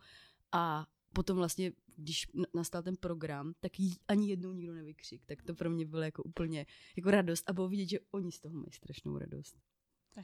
A 0.52 0.88
potom 1.14 1.38
vlastně, 1.38 1.72
když 1.96 2.28
nastal 2.56 2.84
ten 2.84 2.96
program, 2.96 3.54
tak 3.60 3.80
jí 3.80 3.98
ani 4.08 4.30
jednou 4.30 4.54
nikdo 4.54 4.74
nevykřik. 4.74 5.26
Tak 5.26 5.44
to 5.44 5.56
pro 5.56 5.70
mě 5.70 5.86
bylo 5.86 6.02
jako 6.02 6.24
úplně 6.24 6.66
jako 6.98 7.12
radost 7.12 7.50
a 7.50 7.54
bylo 7.54 7.70
vidět, 7.70 7.90
že 7.90 8.00
oni 8.12 8.32
z 8.32 8.40
toho 8.40 8.56
mají 8.56 8.72
strašnou 8.72 9.18
radost. 9.18 9.56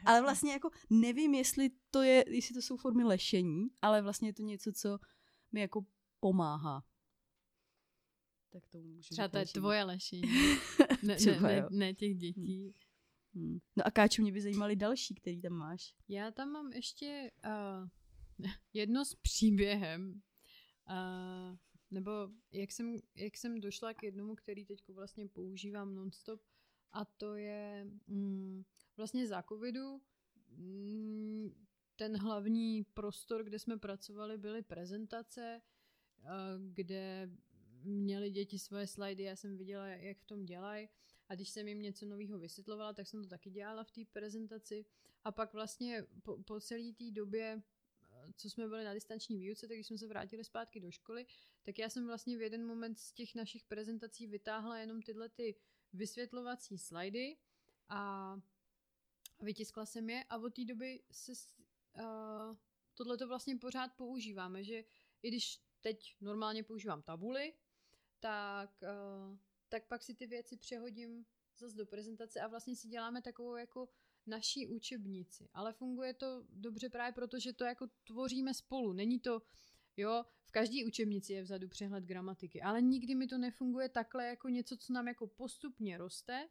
Ale 0.05 0.21
vlastně 0.21 0.51
jako 0.51 0.69
nevím, 0.89 1.33
jestli 1.33 1.69
to 1.91 2.01
je, 2.01 2.25
jestli 2.27 2.55
to 2.55 2.61
jsou 2.61 2.77
formy 2.77 3.03
lešení, 3.03 3.67
ale 3.81 4.01
vlastně 4.01 4.29
je 4.29 4.33
to 4.33 4.43
něco, 4.43 4.71
co 4.73 4.99
mi 5.51 5.61
jako 5.61 5.85
pomáhá. 6.19 6.83
Tak 8.49 8.67
to 8.67 8.81
můžu 8.81 9.09
Třeba 9.09 9.27
to 9.27 9.37
je 9.37 9.45
tvoje 9.45 9.83
lešení. 9.83 10.21
ne, 11.03 11.17
ne, 11.25 11.39
ne, 11.41 11.67
ne 11.71 11.93
těch 11.93 12.15
dětí. 12.15 12.73
Hmm. 13.33 13.59
No 13.75 13.87
a 13.87 13.91
Káču, 13.91 14.21
mě 14.21 14.31
by 14.31 14.41
zajímaly 14.41 14.75
další, 14.75 15.15
který 15.15 15.41
tam 15.41 15.51
máš. 15.51 15.93
Já 16.07 16.31
tam 16.31 16.49
mám 16.49 16.73
ještě 16.73 17.31
uh, 17.45 18.49
jedno 18.73 19.05
s 19.05 19.15
příběhem. 19.15 20.21
Uh, 20.89 21.57
nebo 21.91 22.11
jak 22.51 22.71
jsem, 22.71 22.95
jak 23.15 23.37
jsem 23.37 23.59
došla 23.59 23.93
k 23.93 24.03
jednomu, 24.03 24.35
který 24.35 24.65
teď 24.65 24.79
vlastně 24.89 25.27
používám 25.27 25.95
nonstop, 25.95 26.41
a 26.91 27.05
to 27.05 27.35
je 27.35 27.87
mm, 28.07 28.63
vlastně 28.97 29.27
za 29.27 29.43
covidu 29.43 30.01
mm, 30.49 31.65
ten 31.95 32.17
hlavní 32.17 32.83
prostor, 32.83 33.43
kde 33.43 33.59
jsme 33.59 33.77
pracovali, 33.77 34.37
byly 34.37 34.61
prezentace, 34.61 35.61
kde 36.73 37.29
měli 37.83 38.29
děti 38.29 38.59
svoje 38.59 38.87
slajdy, 38.87 39.23
já 39.23 39.35
jsem 39.35 39.57
viděla, 39.57 39.87
jak 39.87 40.17
v 40.17 40.25
tom 40.25 40.45
dělají. 40.45 40.89
A 41.27 41.35
když 41.35 41.49
jsem 41.49 41.67
jim 41.67 41.81
něco 41.81 42.05
nového 42.05 42.39
vysvětlovala, 42.39 42.93
tak 42.93 43.07
jsem 43.07 43.23
to 43.23 43.29
taky 43.29 43.49
dělala 43.49 43.83
v 43.83 43.91
té 43.91 44.01
prezentaci. 44.11 44.85
A 45.23 45.31
pak 45.31 45.53
vlastně 45.53 46.03
po, 46.23 46.43
po 46.43 46.59
celé 46.59 46.93
té 46.93 47.11
době, 47.11 47.61
co 48.35 48.49
jsme 48.49 48.67
byli 48.67 48.83
na 48.83 48.93
distanční 48.93 49.37
výuce, 49.37 49.67
tak 49.67 49.77
když 49.77 49.87
jsme 49.87 49.97
se 49.97 50.07
vrátili 50.07 50.43
zpátky 50.43 50.79
do 50.79 50.91
školy, 50.91 51.25
tak 51.63 51.79
já 51.79 51.89
jsem 51.89 52.07
vlastně 52.07 52.37
v 52.37 52.41
jeden 52.41 52.65
moment 52.65 52.99
z 52.99 53.11
těch 53.11 53.35
našich 53.35 53.63
prezentací 53.63 54.27
vytáhla 54.27 54.77
jenom 54.77 55.01
tyhle 55.01 55.29
ty 55.29 55.55
vysvětlovací 55.93 56.77
slajdy 56.77 57.37
a 57.89 58.39
vytiskla 59.39 59.85
jsem 59.85 60.09
je 60.09 60.23
a 60.23 60.37
od 60.37 60.53
té 60.53 60.65
doby 60.65 61.03
se 61.11 61.31
uh, 61.31 62.55
tohle 62.93 63.17
to 63.17 63.27
vlastně 63.27 63.55
pořád 63.55 63.91
používáme, 63.97 64.63
že 64.63 64.83
i 65.23 65.27
když 65.27 65.61
teď 65.81 66.15
normálně 66.21 66.63
používám 66.63 67.01
tabuly, 67.01 67.53
tak, 68.19 68.69
uh, 68.81 69.37
tak 69.69 69.87
pak 69.87 70.03
si 70.03 70.15
ty 70.15 70.27
věci 70.27 70.57
přehodím 70.57 71.25
zase 71.57 71.77
do 71.77 71.85
prezentace 71.85 72.41
a 72.41 72.47
vlastně 72.47 72.75
si 72.75 72.87
děláme 72.87 73.21
takovou 73.21 73.55
jako 73.55 73.89
naší 74.27 74.67
učebnici. 74.67 75.49
Ale 75.53 75.73
funguje 75.73 76.13
to 76.13 76.45
dobře 76.49 76.89
právě 76.89 77.13
proto, 77.13 77.39
že 77.39 77.53
to 77.53 77.63
jako 77.63 77.87
tvoříme 78.03 78.53
spolu. 78.53 78.93
Není 78.93 79.19
to, 79.19 79.41
jo, 79.97 80.25
v 80.45 80.51
každé 80.51 80.85
učebnici 80.87 81.33
je 81.33 81.43
vzadu 81.43 81.67
přehled 81.67 82.03
gramatiky, 82.03 82.61
ale 82.61 82.81
nikdy 82.81 83.15
mi 83.15 83.27
to 83.27 83.37
nefunguje 83.37 83.89
takhle 83.89 84.25
jako 84.25 84.49
něco, 84.49 84.77
co 84.77 84.93
nám 84.93 85.07
jako 85.07 85.27
postupně 85.27 85.97
roste, 85.97 86.49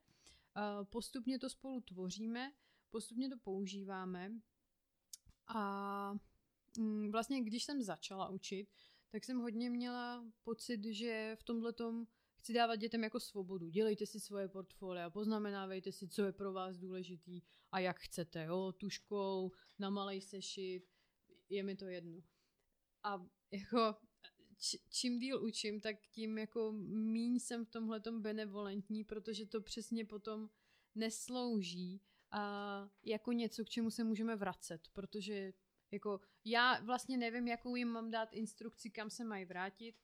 uh, 0.57 0.85
postupně 0.85 1.39
to 1.39 1.51
spolu 1.51 1.81
tvoříme, 1.81 2.53
postupně 2.95 3.29
to 3.29 3.37
používáme 3.37 4.41
a 5.47 6.15
mm, 6.79 7.11
vlastně 7.11 7.43
když 7.43 7.65
jsem 7.65 7.83
začala 7.83 8.29
učit, 8.29 8.69
tak 9.11 9.25
jsem 9.25 9.39
hodně 9.39 9.71
měla 9.71 10.25
pocit, 10.43 10.85
že 10.85 11.37
v 11.41 11.43
tomhle 11.43 11.75
chci 12.39 12.53
dávat 12.53 12.77
dětem 12.77 13.05
jako 13.05 13.21
svobodu. 13.21 13.69
Dělejte 13.69 14.07
si 14.07 14.21
svoje 14.21 14.49
portfolia, 14.49 15.11
poznamenávejte 15.11 15.93
si, 15.93 16.09
co 16.09 16.25
je 16.25 16.33
pro 16.33 16.53
vás 16.53 16.79
důležitý 16.79 17.43
a 17.73 17.79
jak 17.79 17.99
chcete, 17.99 18.45
jo, 18.45 18.73
tuškou, 18.73 19.53
na 19.79 19.91
malej 19.91 20.21
sešit, 20.21 20.87
je 21.49 21.63
mi 21.63 21.77
to 21.77 21.87
jedno. 21.87 22.23
A 23.03 23.27
jako 23.51 23.97
čím 24.91 25.19
díl 25.19 25.45
učím, 25.45 25.81
tak 25.81 25.97
tím 26.07 26.39
jako 26.39 26.73
míň 26.87 27.39
jsem 27.39 27.65
v 27.65 27.71
tomhle 27.71 28.01
benevolentní, 28.19 29.05
protože 29.05 29.47
to 29.47 29.61
přesně 29.61 30.05
potom 30.05 30.51
neslouží 30.95 32.01
a 32.35 32.89
jako 33.03 33.33
něco, 33.33 33.65
k 33.65 33.69
čemu 33.69 33.91
se 33.91 34.05
můžeme 34.05 34.37
vracet, 34.37 34.89
protože 34.93 35.53
jako 35.91 36.21
já 36.45 36.81
vlastně 36.81 37.17
nevím, 37.17 37.49
jakou 37.49 37.77
jim 37.77 37.89
mám 37.89 38.11
dát 38.11 38.33
instrukci, 38.33 38.91
kam 38.91 39.11
se 39.11 39.25
mají 39.25 39.45
vrátit 39.45 39.97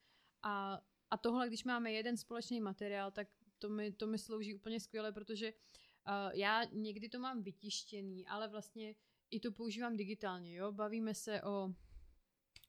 a, 0.43 0.81
a 1.11 1.16
tohle, 1.16 1.49
když 1.49 1.64
máme 1.64 1.93
jeden 1.93 2.16
společný 2.16 2.61
materiál, 2.61 3.11
tak 3.11 3.29
to 3.59 3.69
mi, 3.69 3.93
to 3.93 4.07
mi 4.07 4.19
slouží 4.19 4.55
úplně 4.55 4.81
skvěle, 4.81 5.12
protože 5.12 5.53
uh, 5.53 6.38
já 6.38 6.64
někdy 6.64 7.09
to 7.09 7.19
mám 7.19 7.43
vytištěný, 7.43 8.27
ale 8.27 8.49
vlastně 8.49 8.95
i 9.31 9.40
to 9.40 9.53
používám 9.53 9.97
digitálně, 9.97 10.55
jo, 10.55 10.73
bavíme 10.73 11.14
se 11.14 11.43
o, 11.43 11.75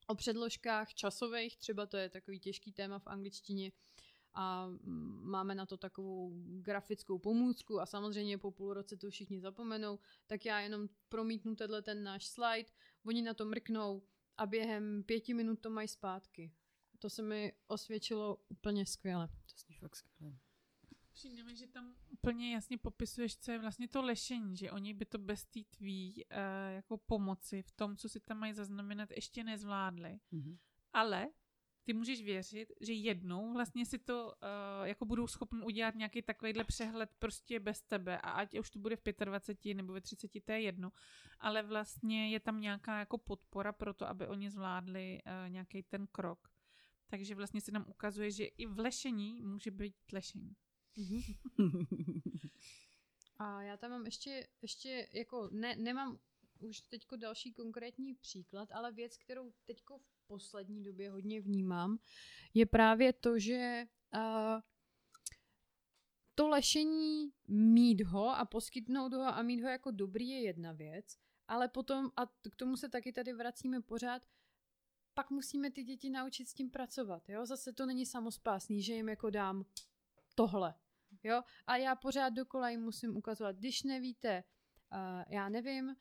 o 0.08 0.16
předložkách 0.16 0.94
časových, 0.94 1.58
třeba 1.58 1.86
to 1.86 1.98
je 1.98 2.10
takový 2.10 2.40
těžký 2.40 2.72
téma 2.72 3.00
v 3.00 3.08
angličtině, 3.08 3.72
a 4.34 4.70
máme 5.22 5.56
na 5.56 5.66
to 5.66 5.78
takovou 5.78 6.32
grafickou 6.62 7.20
pomůcku 7.20 7.80
a 7.80 7.86
samozřejmě 7.86 8.38
po 8.38 8.52
půl 8.52 8.74
roce 8.74 8.98
to 8.98 9.10
všichni 9.10 9.42
zapomenou, 9.42 10.00
tak 10.28 10.46
já 10.46 10.60
jenom 10.60 10.90
promítnu 11.10 11.56
tenhle 11.56 11.82
ten 11.82 12.04
náš 12.04 12.28
slide, 12.28 12.70
oni 13.06 13.22
na 13.22 13.34
to 13.34 13.46
mrknou 13.46 14.04
a 14.38 14.46
během 14.46 15.04
pěti 15.04 15.34
minut 15.34 15.60
to 15.60 15.70
mají 15.70 15.88
zpátky. 15.88 16.52
To 17.00 17.10
se 17.10 17.22
mi 17.22 17.54
osvědčilo 17.68 18.38
úplně 18.50 18.86
skvěle. 18.86 19.28
To 19.28 19.74
je 19.74 19.80
fakt 19.80 19.96
skvěle. 19.96 20.38
Přijde 21.14 21.44
mi, 21.44 21.56
že 21.56 21.68
tam 21.68 21.96
úplně 22.10 22.54
jasně 22.54 22.78
popisuješ, 22.78 23.38
co 23.38 23.52
je 23.52 23.60
vlastně 23.60 23.88
to 23.88 24.02
lešení, 24.02 24.58
že 24.58 24.72
oni 24.72 24.94
by 24.94 25.06
to 25.06 25.18
bez 25.18 25.46
té 25.46 25.60
tvý 25.64 26.26
uh, 26.26 26.38
jako 26.76 26.98
pomoci 26.98 27.62
v 27.62 27.72
tom, 27.72 27.98
co 27.98 28.10
si 28.10 28.20
tam 28.20 28.38
mají 28.38 28.54
zaznamenat, 28.54 29.12
ještě 29.12 29.44
nezvládli. 29.44 30.20
Mm-hmm. 30.34 30.58
Ale 30.94 31.30
ty 31.84 31.94
můžeš 31.94 32.24
věřit, 32.24 32.72
že 32.82 32.94
jednou 32.94 33.54
vlastně 33.54 33.86
si 33.86 33.98
to 33.98 34.26
uh, 34.26 34.88
jako 34.88 35.06
budou 35.06 35.28
schopni 35.28 35.64
udělat 35.64 35.96
nějaký 35.96 36.22
takovýhle 36.22 36.64
přehled 36.64 37.10
prostě 37.20 37.60
bez 37.60 37.82
tebe 37.82 38.18
a 38.18 38.30
ať 38.30 38.60
už 38.60 38.70
to 38.70 38.80
bude 38.80 38.96
v 38.96 39.02
25 39.26 39.74
nebo 39.74 39.94
ve 39.94 40.02
30, 40.02 40.32
to 40.46 40.52
je 40.52 40.62
jedno, 40.62 40.92
ale 41.40 41.64
vlastně 41.64 42.30
je 42.30 42.40
tam 42.40 42.62
nějaká 42.62 43.00
jako 43.00 43.18
podpora 43.18 43.72
pro 43.72 43.94
to, 43.94 44.08
aby 44.08 44.28
oni 44.28 44.52
zvládli 44.52 45.20
uh, 45.26 45.50
nějaký 45.50 45.84
ten 45.84 46.08
krok. 46.08 46.50
Takže 47.08 47.36
vlastně 47.36 47.62
se 47.62 47.72
nám 47.72 47.86
ukazuje, 47.88 48.32
že 48.32 48.46
i 48.46 48.66
v 48.66 48.80
lešení 48.80 49.42
může 49.42 49.72
být 49.72 49.96
lešení. 50.14 50.56
a 53.38 53.62
já 53.62 53.78
tam 53.78 53.92
mám 53.92 54.06
ještě, 54.06 54.48
ještě 54.62 55.08
jako, 55.14 55.50
ne, 55.52 55.76
nemám 55.76 56.20
už 56.62 56.82
teďko 56.82 57.16
další 57.16 57.54
konkrétní 57.54 58.16
příklad, 58.16 58.72
ale 58.72 58.92
věc, 58.92 59.18
kterou 59.18 59.54
teďko 59.66 59.98
v 59.98 60.11
poslední 60.32 60.84
době 60.84 61.12
hodně 61.12 61.42
vnímám, 61.42 62.00
je 62.54 62.66
právě 62.66 63.14
to, 63.14 63.40
že 63.40 63.84
uh, 64.16 64.62
to 66.36 66.48
lešení 66.48 67.34
mít 67.48 68.02
ho 68.02 68.30
a 68.30 68.46
poskytnout 68.46 69.14
ho 69.14 69.24
a 69.24 69.42
mít 69.42 69.62
ho 69.62 69.70
jako 69.70 69.92
dobrý 69.92 70.30
je 70.30 70.42
jedna 70.42 70.72
věc, 70.72 71.18
ale 71.48 71.68
potom, 71.68 72.12
a 72.16 72.26
k 72.26 72.56
tomu 72.56 72.78
se 72.78 72.90
taky 72.90 73.12
tady 73.14 73.34
vracíme 73.34 73.82
pořád, 73.82 74.22
pak 75.14 75.30
musíme 75.30 75.72
ty 75.72 75.84
děti 75.84 76.10
naučit 76.10 76.48
s 76.48 76.54
tím 76.54 76.70
pracovat, 76.72 77.30
jo? 77.30 77.46
Zase 77.46 77.74
to 77.74 77.86
není 77.86 78.06
samospásný, 78.06 78.82
že 78.82 78.94
jim 78.94 79.10
jako 79.10 79.30
dám 79.30 79.66
tohle, 80.36 80.74
jo? 81.24 81.44
A 81.68 81.78
já 81.78 81.96
pořád 81.96 82.30
dokola 82.30 82.70
jim 82.70 82.82
musím 82.82 83.18
ukazovat, 83.18 83.56
když 83.56 83.84
nevíte, 83.84 84.44
uh, 84.94 85.24
já 85.28 85.50
nevím, 85.50 85.86
uh, 85.88 85.96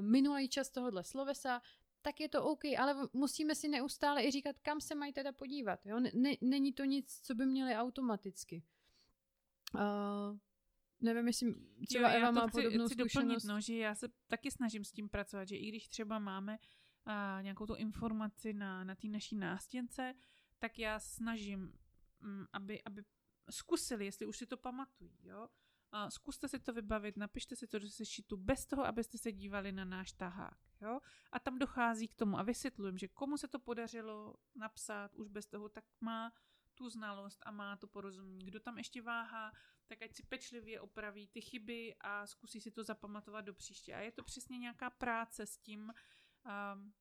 minulý 0.00 0.48
čas 0.48 0.70
tohohle 0.70 1.04
slovesa, 1.04 1.62
tak 2.04 2.20
je 2.20 2.28
to 2.28 2.44
OK, 2.44 2.64
ale 2.78 3.08
musíme 3.12 3.54
si 3.54 3.68
neustále 3.68 4.24
i 4.24 4.30
říkat, 4.30 4.58
kam 4.58 4.80
se 4.80 4.94
mají 4.94 5.12
teda 5.12 5.32
podívat. 5.32 5.86
Jo? 5.86 6.00
Ne, 6.00 6.36
není 6.40 6.72
to 6.72 6.84
nic, 6.84 7.20
co 7.22 7.34
by 7.34 7.46
měli 7.46 7.74
automaticky. 7.74 8.62
Uh, 9.74 10.38
nevím, 11.00 11.26
jestli 11.26 11.54
třeba 11.88 12.12
jo, 12.12 12.16
Eva 12.16 12.30
má 12.30 12.46
chci, 12.46 12.62
podobnou 12.62 12.86
chci 12.86 12.94
zkušenost. 12.94 13.42
Doplnit, 13.42 13.44
no, 13.44 13.60
že 13.60 13.76
já 13.76 13.94
se 13.94 14.08
taky 14.28 14.50
snažím 14.50 14.84
s 14.84 14.92
tím 14.92 15.08
pracovat, 15.08 15.48
že 15.48 15.56
i 15.56 15.68
když 15.68 15.88
třeba 15.88 16.18
máme 16.18 16.58
uh, 16.58 17.42
nějakou 17.42 17.66
tu 17.66 17.74
informaci 17.74 18.52
na, 18.52 18.84
na 18.84 18.94
té 18.94 19.08
naší 19.08 19.36
nástěnce, 19.36 20.14
tak 20.58 20.78
já 20.78 21.00
snažím, 21.00 21.72
um, 22.22 22.46
aby, 22.52 22.82
aby 22.82 23.02
zkusili, 23.50 24.04
jestli 24.04 24.26
už 24.26 24.36
si 24.38 24.46
to 24.46 24.56
pamatují, 24.56 25.18
jo. 25.22 25.48
Uh, 25.94 26.08
zkuste 26.08 26.48
si 26.48 26.58
to 26.58 26.72
vybavit, 26.72 27.16
napište 27.16 27.56
si 27.56 27.66
to 27.66 27.78
do 27.78 27.88
sešitu 27.88 28.36
bez 28.36 28.66
toho, 28.66 28.84
abyste 28.84 29.18
se 29.18 29.32
dívali 29.32 29.72
na 29.72 29.84
náš 29.84 30.12
tahák. 30.12 30.58
Jo? 30.80 31.00
A 31.32 31.38
tam 31.38 31.58
dochází 31.58 32.08
k 32.08 32.14
tomu 32.14 32.38
a 32.38 32.42
vysvětlujem, 32.42 32.98
že 32.98 33.08
komu 33.08 33.38
se 33.38 33.48
to 33.48 33.58
podařilo 33.58 34.34
napsat 34.54 35.14
už 35.14 35.28
bez 35.28 35.46
toho, 35.46 35.68
tak 35.68 35.84
má 36.00 36.32
tu 36.74 36.90
znalost 36.90 37.42
a 37.46 37.50
má 37.50 37.76
to 37.76 37.86
porozumění. 37.86 38.46
Kdo 38.46 38.60
tam 38.60 38.78
ještě 38.78 39.02
váhá, 39.02 39.52
tak 39.86 40.02
ať 40.02 40.14
si 40.14 40.22
pečlivě 40.22 40.80
opraví 40.80 41.28
ty 41.28 41.40
chyby 41.40 41.94
a 42.00 42.26
zkusí 42.26 42.60
si 42.60 42.70
to 42.70 42.84
zapamatovat 42.84 43.44
do 43.44 43.54
příště. 43.54 43.94
A 43.94 44.00
je 44.00 44.12
to 44.12 44.24
přesně 44.24 44.58
nějaká 44.58 44.90
práce 44.90 45.46
s 45.46 45.58
tím, 45.58 45.92
um, 46.74 46.92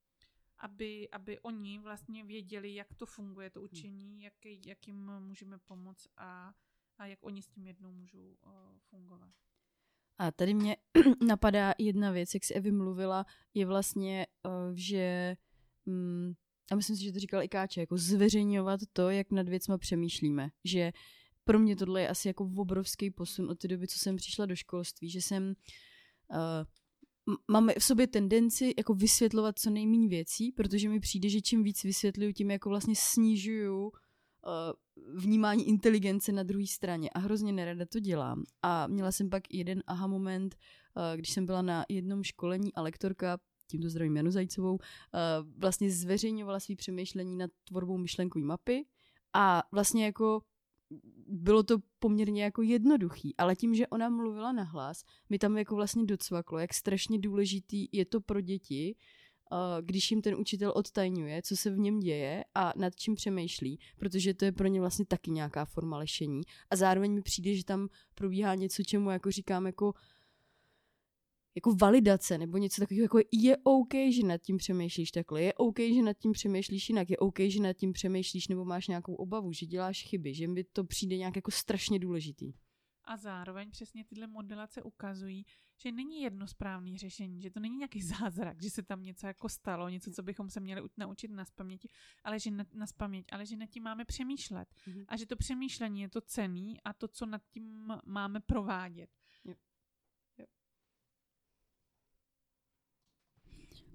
aby, 0.58 1.10
aby 1.10 1.40
oni 1.40 1.80
vlastně 1.80 2.24
věděli, 2.24 2.76
jak 2.76 2.94
to 2.94 3.06
funguje, 3.06 3.50
to 3.50 3.62
učení, 3.62 4.24
jak, 4.24 4.46
jak 4.46 4.88
jim 4.88 5.20
můžeme 5.20 5.58
pomoct 5.58 6.08
a, 6.18 6.54
a 6.98 7.06
jak 7.06 7.24
oni 7.24 7.42
s 7.42 7.48
tím 7.48 7.68
jednou 7.68 7.92
můžou 7.92 8.38
uh, 8.46 8.52
fungovat. 8.80 9.34
A 10.18 10.32
tady 10.32 10.54
mě 10.54 10.78
napadá 11.28 11.74
jedna 11.78 12.12
věc, 12.12 12.34
jak 12.34 12.44
jsi 12.44 12.54
Evi 12.54 12.72
mluvila, 12.72 13.26
je 13.54 13.66
vlastně, 13.66 14.28
uh, 14.46 14.76
že 14.76 15.36
um, 15.86 16.34
a 16.72 16.76
myslím 16.76 16.96
si, 16.98 17.04
že 17.04 17.12
to 17.12 17.20
říkal 17.20 17.44
i 17.44 17.48
Káče, 17.48 17.80
jako 17.80 17.98
zveřejňovat 17.98 18.80
to, 18.94 19.10
jak 19.10 19.32
nad 19.32 19.50
věcma 19.50 19.78
přemýšlíme. 19.78 20.50
Že 20.64 20.92
pro 21.44 21.60
mě 21.60 21.76
tohle 21.76 22.02
je 22.02 22.10
asi 22.10 22.28
jako 22.28 22.52
obrovský 22.58 23.12
posun 23.12 23.50
od 23.50 23.60
té 23.60 23.68
doby, 23.68 23.88
co 23.88 24.00
jsem 24.00 24.16
přišla 24.16 24.46
do 24.46 24.56
školství, 24.56 25.10
že 25.10 25.22
jsem 25.22 25.54
uh, 26.30 26.66
máme 27.52 27.74
v 27.80 27.84
sobě 27.84 28.08
tendenci 28.08 28.74
jako 28.78 28.94
vysvětlovat 28.94 29.60
co 29.60 29.70
nejméně 29.70 30.08
věcí, 30.08 30.52
protože 30.52 30.90
mi 30.90 31.00
přijde, 31.00 31.30
že 31.30 31.42
čím 31.42 31.64
víc 31.64 31.84
vysvětluju, 31.84 32.34
tím 32.34 32.52
jako 32.52 32.70
vlastně 32.70 32.94
snižuju 32.98 33.92
vnímání 35.14 35.68
inteligence 35.68 36.32
na 36.32 36.44
druhé 36.44 36.68
straně 36.68 37.10
a 37.10 37.20
hrozně 37.20 37.52
nerada 37.54 37.86
to 37.86 38.00
dělám. 38.00 38.44
A 38.62 38.88
měla 38.88 39.12
jsem 39.12 39.30
pak 39.30 39.54
jeden 39.54 39.84
aha 39.88 40.08
moment, 40.08 40.56
uh, 40.96 41.18
když 41.18 41.30
jsem 41.30 41.46
byla 41.46 41.62
na 41.62 41.86
jednom 41.90 42.24
školení 42.24 42.74
a 42.74 42.82
lektorka 42.82 43.38
tímto 43.68 43.90
zdravím 43.90 44.18
Janu 44.18 44.32
Zajcovou, 44.32 44.74
uh, 44.74 44.80
vlastně 45.58 45.92
zveřejňovala 45.92 46.60
svý 46.60 46.76
přemýšlení 46.76 47.36
nad 47.36 47.52
tvorbou 47.64 47.98
myšlenkové 47.98 48.46
mapy 48.46 48.86
a 49.34 49.64
vlastně 49.72 50.06
jako 50.06 50.42
bylo 51.28 51.64
to 51.64 51.78
poměrně 52.00 52.44
jako 52.44 52.62
jednoduchý, 52.62 53.38
ale 53.38 53.56
tím, 53.56 53.76
že 53.76 53.88
ona 53.88 54.10
mluvila 54.10 54.52
nahlas, 54.52 55.04
mi 55.30 55.40
tam 55.40 55.58
jako 55.58 55.76
vlastně 55.76 56.06
docvaklo, 56.06 56.60
jak 56.60 56.74
strašně 56.74 57.20
důležitý 57.20 57.88
je 57.92 58.06
to 58.06 58.22
pro 58.22 58.42
děti, 58.42 58.96
uh, 58.96 59.02
když 59.82 60.12
jim 60.12 60.22
ten 60.22 60.36
učitel 60.36 60.74
odtajňuje, 60.76 61.42
co 61.42 61.58
se 61.58 61.72
v 61.72 61.78
něm 61.80 62.00
děje 62.00 62.44
a 62.56 62.74
nad 62.76 62.96
čím 62.96 63.16
přemýšlí, 63.16 63.80
protože 63.98 64.34
to 64.34 64.46
je 64.46 64.52
pro 64.52 64.68
ně 64.68 64.80
vlastně 64.80 65.06
taky 65.06 65.32
nějaká 65.32 65.66
forma 65.66 65.98
lešení. 65.98 66.42
A 66.70 66.76
zároveň 66.76 67.14
mi 67.14 67.22
přijde, 67.22 67.56
že 67.56 67.66
tam 67.66 67.88
probíhá 68.16 68.56
něco, 68.56 68.84
čemu 68.84 69.10
jako 69.10 69.32
říkám 69.32 69.66
jako 69.66 69.94
jako 71.56 71.76
validace 71.76 72.38
nebo 72.38 72.58
něco 72.58 72.82
takového, 72.82 73.04
jako 73.04 73.20
je 73.32 73.58
OK, 73.64 73.94
že 74.10 74.24
nad 74.24 74.38
tím 74.38 74.58
přemýšlíš 74.58 75.12
takhle, 75.12 75.42
je 75.42 75.54
OK, 75.54 75.80
že 75.80 76.02
nad 76.02 76.18
tím 76.18 76.32
přemýšlíš 76.32 76.90
jinak, 76.90 77.10
je 77.10 77.18
OK, 77.18 77.40
že 77.40 77.62
nad 77.62 77.74
tím 77.74 77.94
přemýšlíš 77.94 78.48
nebo 78.48 78.66
máš 78.66 78.88
nějakou 78.88 79.16
obavu, 79.16 79.52
že 79.52 79.66
děláš 79.66 80.04
chyby, 80.04 80.34
že 80.34 80.48
mi 80.48 80.64
to 80.64 80.84
přijde 80.84 81.18
nějak 81.18 81.36
jako 81.36 81.52
strašně 81.52 82.00
důležitý. 82.00 82.54
A 83.06 83.18
zároveň 83.18 83.72
přesně 83.72 84.06
tyhle 84.06 84.28
modelace 84.28 84.84
ukazují, 84.84 85.46
že 85.78 85.92
není 85.92 86.22
jedno 86.22 86.48
správné 86.48 86.98
řešení, 86.98 87.42
že 87.42 87.52
to 87.52 87.60
není 87.60 87.78
nějaký 87.78 88.02
zázrak, 88.20 88.62
že 88.62 88.70
se 88.70 88.84
tam 88.84 89.04
něco 89.04 89.28
jako 89.28 89.50
stalo, 89.50 89.90
něco, 89.90 90.12
co 90.12 90.24
bychom 90.24 90.50
se 90.50 90.60
měli 90.60 90.82
naučit 90.98 91.32
na 91.32 91.46
spaměti, 91.46 91.90
ale 92.24 92.40
že 92.40 92.52
na, 92.52 92.64
na 92.74 92.88
spaměť, 92.88 93.26
ale 93.32 93.46
že 93.46 93.58
nad 93.58 93.70
tím 93.70 93.84
máme 93.84 94.06
přemýšlet. 94.06 94.70
Mm-hmm. 94.88 95.06
A 95.08 95.18
že 95.18 95.26
to 95.26 95.36
přemýšlení 95.36 96.02
je 96.02 96.10
to 96.10 96.22
cený 96.22 96.82
a 96.82 96.94
to, 96.94 97.08
co 97.08 97.26
nad 97.26 97.42
tím 97.50 97.94
máme 98.06 98.40
provádět. 98.40 99.10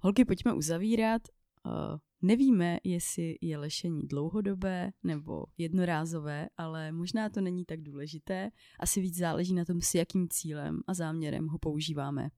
Holky, 0.01 0.25
pojďme 0.25 0.53
uzavírat. 0.53 1.23
Uh, 1.67 1.99
nevíme, 2.23 2.79
jestli 2.85 3.39
je 3.41 3.59
lešení 3.59 4.03
dlouhodobé 4.03 4.91
nebo 5.03 5.45
jednorázové, 5.59 6.49
ale 6.57 6.93
možná 6.93 7.29
to 7.29 7.41
není 7.41 7.65
tak 7.65 7.81
důležité. 7.81 8.51
Asi 8.81 9.01
víc 9.01 9.17
záleží 9.17 9.55
na 9.55 9.65
tom, 9.65 9.81
s 9.81 9.95
jakým 9.95 10.29
cílem 10.29 10.81
a 10.87 10.95
záměrem 10.95 11.49
ho 11.49 11.59
používáme. 11.59 12.29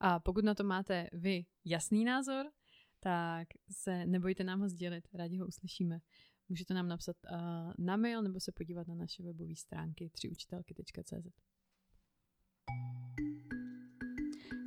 A 0.00 0.20
pokud 0.20 0.44
na 0.44 0.54
to 0.54 0.64
máte 0.64 1.08
vy 1.12 1.44
jasný 1.64 2.04
názor, 2.04 2.46
tak 3.00 3.48
se 3.70 4.06
nebojte 4.06 4.44
nám 4.44 4.60
ho 4.60 4.68
sdělit, 4.68 5.08
rádi 5.14 5.38
ho 5.38 5.46
uslyšíme. 5.46 5.98
Můžete 6.48 6.74
nám 6.74 6.88
napsat 6.88 7.16
uh, 7.32 7.38
na 7.78 7.96
mail 7.96 8.22
nebo 8.22 8.40
se 8.40 8.52
podívat 8.52 8.88
na 8.88 8.94
naše 8.94 9.22
webové 9.22 9.56
stránky 9.56 10.10
třiučitelky.cz. 10.10 11.26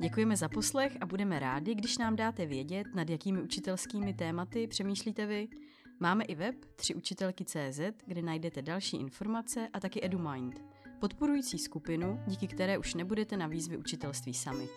Děkujeme 0.02 0.36
za 0.36 0.48
poslech 0.48 0.96
a 1.00 1.06
budeme 1.06 1.38
rádi, 1.38 1.74
když 1.74 1.98
nám 1.98 2.16
dáte 2.16 2.46
vědět, 2.46 2.86
nad 2.94 3.10
jakými 3.10 3.42
učitelskými 3.42 4.14
tématy 4.14 4.66
přemýšlíte 4.66 5.26
vy. 5.26 5.48
Máme 6.00 6.24
i 6.24 6.34
web 6.34 6.54
třiučitelky.cz, 6.76 7.80
kde 8.06 8.22
najdete 8.22 8.62
další 8.62 8.96
informace 8.96 9.68
a 9.72 9.80
taky 9.80 10.04
EduMind, 10.04 10.64
podporující 11.00 11.58
skupinu, 11.58 12.20
díky 12.26 12.46
které 12.46 12.78
už 12.78 12.94
nebudete 12.94 13.36
na 13.36 13.46
výzvy 13.46 13.76
učitelství 13.76 14.34
sami. 14.34 14.68